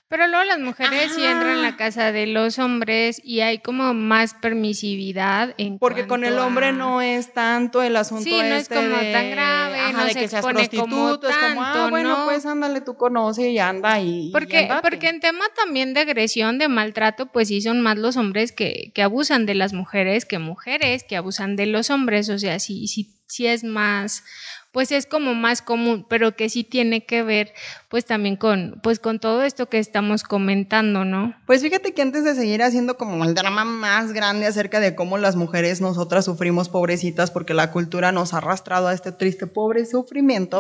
Pero 0.08 0.28
luego 0.28 0.44
las 0.44 0.60
mujeres 0.60 1.14
sí 1.16 1.24
entran 1.24 1.58
en 1.58 1.62
la 1.64 1.78
casa 1.78 2.12
de 2.12 2.28
los 2.28 2.60
hombres 2.60 3.20
y 3.24 3.40
hay 3.40 3.58
como 3.58 3.96
más 3.96 4.36
permisividad 4.36 5.56
en 5.58 5.80
Porque 5.80 6.06
con 6.06 6.24
el 6.24 6.38
hombre 6.38 6.68
a... 6.68 6.72
no 6.72 7.02
es 7.02 7.34
tanto 7.34 7.82
el 7.82 7.96
asunto 7.96 8.24
Sí, 8.24 8.38
no 8.38 8.44
este 8.44 8.76
es 8.76 8.82
como 8.82 8.98
de, 8.98 9.12
tan 9.12 9.32
grave, 9.32 9.80
ajá, 9.80 9.92
no 9.92 10.06
de 10.06 10.14
se 10.14 10.20
que 10.20 10.28
seas 10.28 10.46
prostituto, 10.46 11.28
es 11.28 11.36
como, 11.36 11.64
ah, 11.64 11.88
bueno, 11.90 12.20
¿no? 12.20 12.26
pues 12.26 12.46
ándale, 12.46 12.82
tú 12.82 12.96
conoces 12.96 13.48
y 13.48 13.58
anda 13.58 14.00
y, 14.00 14.30
Porque, 14.32 14.70
porque 14.84 15.10
en 15.10 15.20
tema 15.20 15.46
también 15.56 15.96
de 15.96 16.02
agresión, 16.02 16.60
de 16.60 16.68
maltrato, 16.68 17.26
pues 17.26 17.48
sí 17.48 17.62
son 17.62 17.82
más 17.82 17.98
los 17.98 18.16
hombres 18.16 18.52
que, 18.52 18.92
que 18.94 19.02
abusan 19.02 19.48
de 19.48 19.56
las 19.56 19.74
mujeres 19.74 20.26
que 20.26 20.38
mujeres 20.38 21.04
que 21.04 21.18
abusan 21.18 21.56
de 21.56 21.66
los 21.66 21.90
hombres. 21.90 22.30
O 22.30 22.38
sea, 22.38 22.60
sí, 22.60 22.88
sí, 22.88 23.16
sí 23.28 23.48
es 23.48 23.64
más, 23.64 24.24
pues 24.72 24.92
es 24.92 25.06
como 25.06 25.34
más 25.34 25.62
común, 25.62 26.06
pero 26.10 26.36
que 26.36 26.50
sí 26.50 26.64
tiene 26.64 27.06
que 27.06 27.24
ver 27.24 27.54
pues 27.96 28.04
también 28.04 28.36
con, 28.36 28.78
pues 28.84 29.00
con 29.00 29.22
todo 29.22 29.42
esto 29.42 29.70
que 29.70 29.80
estamos 29.80 30.24
comentando, 30.24 31.06
¿no? 31.06 31.34
Pues 31.46 31.62
fíjate 31.62 31.94
que 31.94 32.02
antes 32.02 32.26
de 32.26 32.36
seguir 32.36 32.62
haciendo 32.62 32.98
como 32.98 33.24
el 33.24 33.34
drama 33.34 33.64
más 33.64 34.12
grande 34.12 34.48
acerca 34.48 34.82
de 34.82 34.96
cómo 34.96 35.18
las 35.18 35.38
mujeres 35.38 35.80
nosotras 35.80 36.26
sufrimos 36.26 36.68
pobrecitas 36.68 37.32
porque 37.32 37.54
la 37.54 37.72
cultura 37.72 38.12
nos 38.12 38.34
ha 38.34 38.40
arrastrado 38.40 38.90
a 38.90 38.94
este 38.94 39.14
triste 39.14 39.48
pobre 39.48 39.86
sufrimiento, 39.86 40.60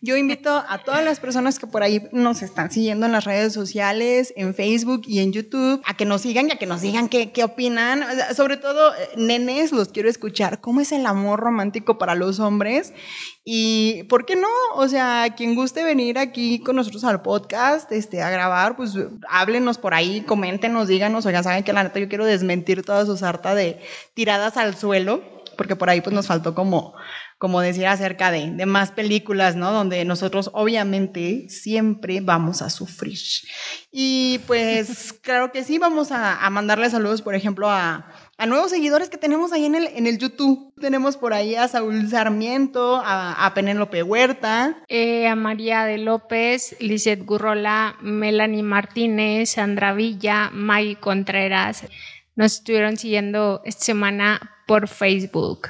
yo 0.00 0.16
invito 0.16 0.50
a 0.68 0.78
todas 0.78 1.04
las 1.04 1.20
personas 1.20 1.60
que 1.60 1.68
por 1.68 1.84
ahí 1.84 2.08
nos 2.10 2.42
están 2.42 2.72
siguiendo 2.72 3.06
en 3.06 3.12
las 3.12 3.26
redes 3.26 3.52
sociales, 3.52 4.34
en 4.34 4.52
Facebook 4.52 5.02
y 5.06 5.20
en 5.20 5.32
YouTube, 5.32 5.80
a 5.84 5.96
que 5.96 6.04
nos 6.04 6.22
sigan 6.22 6.48
y 6.48 6.50
a 6.50 6.56
que 6.56 6.66
nos 6.66 6.80
digan 6.80 7.08
qué, 7.08 7.30
qué 7.30 7.44
opinan. 7.44 8.02
O 8.02 8.12
sea, 8.12 8.34
sobre 8.34 8.56
todo, 8.56 8.92
eh, 8.92 9.10
nenes, 9.16 9.70
los 9.70 9.90
quiero 9.90 10.08
escuchar. 10.08 10.60
¿Cómo 10.60 10.80
es 10.80 10.90
el 10.90 11.06
amor 11.06 11.38
romántico 11.38 11.96
para 11.96 12.16
los 12.16 12.40
hombres? 12.40 12.92
Y 13.44 14.04
¿por 14.04 14.24
qué 14.24 14.36
no? 14.36 14.48
O 14.74 14.86
sea, 14.86 15.34
quien 15.36 15.56
guste 15.56 15.82
venir 15.82 16.16
aquí 16.16 16.60
con 16.60 16.71
nosotros 16.72 17.04
al 17.04 17.22
podcast, 17.22 17.90
este, 17.92 18.22
a 18.22 18.30
grabar, 18.30 18.76
pues 18.76 18.94
háblenos 19.28 19.78
por 19.78 19.94
ahí, 19.94 20.22
coméntenos, 20.22 20.88
díganos, 20.88 21.26
o 21.26 21.30
ya 21.30 21.42
saben 21.42 21.64
que 21.64 21.72
la 21.72 21.84
neta 21.84 21.98
yo 21.98 22.08
quiero 22.08 22.24
desmentir 22.24 22.82
toda 22.84 23.06
su 23.06 23.16
sarta 23.16 23.54
de 23.54 23.80
tiradas 24.14 24.56
al 24.56 24.76
suelo, 24.76 25.22
porque 25.56 25.76
por 25.76 25.90
ahí 25.90 26.00
pues 26.00 26.14
nos 26.14 26.26
faltó 26.26 26.54
como, 26.54 26.94
como 27.38 27.60
decir 27.60 27.86
acerca 27.86 28.30
de, 28.30 28.66
más 28.66 28.90
películas, 28.90 29.56
¿no? 29.56 29.72
Donde 29.72 30.04
nosotros 30.04 30.50
obviamente 30.54 31.48
siempre 31.48 32.20
vamos 32.20 32.62
a 32.62 32.70
sufrir. 32.70 33.18
Y 33.90 34.40
pues 34.46 35.12
claro 35.12 35.52
que 35.52 35.64
sí, 35.64 35.78
vamos 35.78 36.10
a 36.12 36.48
mandarle 36.50 36.88
saludos, 36.88 37.22
por 37.22 37.34
ejemplo, 37.34 37.70
a, 37.70 38.06
a 38.38 38.46
nuevos 38.46 38.70
seguidores 38.70 39.08
que 39.08 39.18
tenemos 39.18 39.52
ahí 39.52 39.64
en 39.64 39.74
el, 39.74 39.86
en 39.88 40.06
el 40.06 40.18
YouTube. 40.18 40.72
Tenemos 40.80 41.16
por 41.16 41.32
ahí 41.34 41.54
a 41.54 41.68
Saúl 41.68 42.08
Sarmiento, 42.08 42.96
a, 42.96 43.46
a 43.46 43.54
Penélope 43.54 44.02
Huerta. 44.02 44.82
Eh, 44.88 45.28
a 45.28 45.36
María 45.36 45.84
de 45.84 45.98
López, 45.98 46.76
Lizeth 46.80 47.24
Gurrola, 47.24 47.96
Melanie 48.00 48.62
Martínez, 48.62 49.50
Sandra 49.50 49.92
Villa, 49.92 50.50
May 50.52 50.96
Contreras, 50.96 51.84
nos 52.34 52.54
estuvieron 52.54 52.96
siguiendo 52.96 53.60
esta 53.64 53.84
semana 53.84 54.40
por 54.66 54.88
Facebook. 54.88 55.68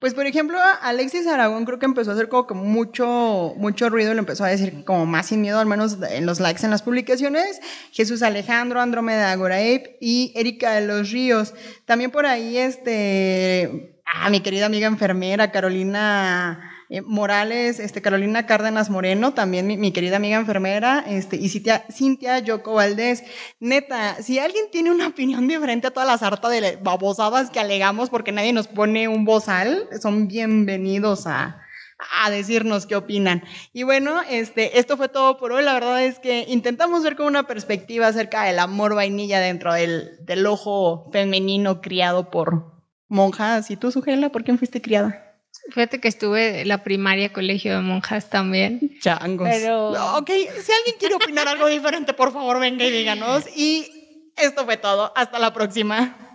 Pues 0.00 0.14
por 0.14 0.26
ejemplo, 0.26 0.58
Alexis 0.80 1.26
Aragón 1.26 1.66
creo 1.66 1.78
que 1.78 1.84
empezó 1.84 2.10
a 2.10 2.14
hacer 2.14 2.30
como 2.30 2.64
mucho, 2.64 3.52
mucho 3.58 3.90
ruido, 3.90 4.14
lo 4.14 4.20
empezó 4.20 4.44
a 4.44 4.48
decir 4.48 4.82
como 4.86 5.04
más 5.04 5.26
sin 5.26 5.42
miedo, 5.42 5.60
al 5.60 5.66
menos 5.66 5.98
en 6.10 6.24
los 6.24 6.40
likes 6.40 6.64
en 6.64 6.70
las 6.70 6.80
publicaciones. 6.80 7.60
Jesús 7.92 8.22
Alejandro, 8.22 8.80
Andrómeda 8.80 9.30
Agoraip 9.30 9.98
y 10.00 10.32
Erika 10.34 10.72
de 10.72 10.86
los 10.86 11.10
Ríos. 11.10 11.52
También 11.84 12.10
por 12.10 12.24
ahí, 12.24 12.56
este, 12.56 14.00
ah, 14.06 14.30
mi 14.30 14.40
querida 14.40 14.64
amiga 14.64 14.86
enfermera, 14.86 15.52
Carolina 15.52 16.69
eh, 16.90 17.02
Morales, 17.02 17.78
este, 17.78 18.02
Carolina 18.02 18.46
Cárdenas 18.46 18.90
Moreno, 18.90 19.32
también 19.32 19.68
mi, 19.68 19.92
querida 19.92 20.16
amiga 20.16 20.36
enfermera, 20.36 21.04
este, 21.06 21.36
y 21.36 21.48
Cintia, 21.48 21.84
Cintia 21.88 22.40
Yoko 22.40 22.74
Valdés. 22.74 23.22
Neta, 23.60 24.20
si 24.20 24.40
alguien 24.40 24.64
tiene 24.72 24.90
una 24.90 25.06
opinión 25.06 25.46
diferente 25.46 25.86
a 25.86 25.92
todas 25.92 26.08
las 26.08 26.24
hartas 26.24 26.50
de 26.50 26.78
babosadas 26.82 27.50
que 27.50 27.60
alegamos 27.60 28.10
porque 28.10 28.32
nadie 28.32 28.52
nos 28.52 28.66
pone 28.66 29.06
un 29.06 29.24
bozal, 29.24 29.88
son 30.02 30.26
bienvenidos 30.26 31.28
a, 31.28 31.62
a 32.24 32.28
decirnos 32.28 32.86
qué 32.86 32.96
opinan. 32.96 33.44
Y 33.72 33.84
bueno, 33.84 34.22
este, 34.28 34.80
esto 34.80 34.96
fue 34.96 35.08
todo 35.08 35.36
por 35.36 35.52
hoy. 35.52 35.62
La 35.62 35.74
verdad 35.74 36.02
es 36.04 36.18
que 36.18 36.44
intentamos 36.48 37.04
ver 37.04 37.14
con 37.14 37.26
una 37.26 37.44
perspectiva 37.44 38.08
acerca 38.08 38.42
del 38.42 38.58
amor 38.58 38.96
vainilla 38.96 39.38
dentro 39.38 39.72
del, 39.74 40.18
del 40.22 40.44
ojo 40.44 41.08
femenino 41.12 41.80
criado 41.80 42.30
por 42.30 42.82
monjas. 43.06 43.70
¿Y 43.70 43.76
tú, 43.76 43.92
Sujela, 43.92 44.30
por 44.30 44.42
quién 44.42 44.58
fuiste 44.58 44.82
criada? 44.82 45.29
Fíjate 45.68 46.00
que 46.00 46.08
estuve 46.08 46.62
en 46.62 46.68
la 46.68 46.82
primaria, 46.82 47.32
colegio 47.32 47.76
de 47.76 47.82
monjas 47.82 48.30
también. 48.30 48.98
Changos. 49.00 49.48
Pero... 49.50 49.90
Ok, 50.18 50.30
si 50.30 50.72
alguien 50.72 50.96
quiere 50.98 51.14
opinar 51.14 51.46
algo 51.48 51.66
diferente, 51.68 52.12
por 52.12 52.32
favor, 52.32 52.58
venga 52.58 52.84
y 52.84 52.90
díganos. 52.90 53.44
Y 53.56 54.32
esto 54.36 54.64
fue 54.64 54.76
todo. 54.76 55.12
Hasta 55.14 55.38
la 55.38 55.52
próxima. 55.52 56.29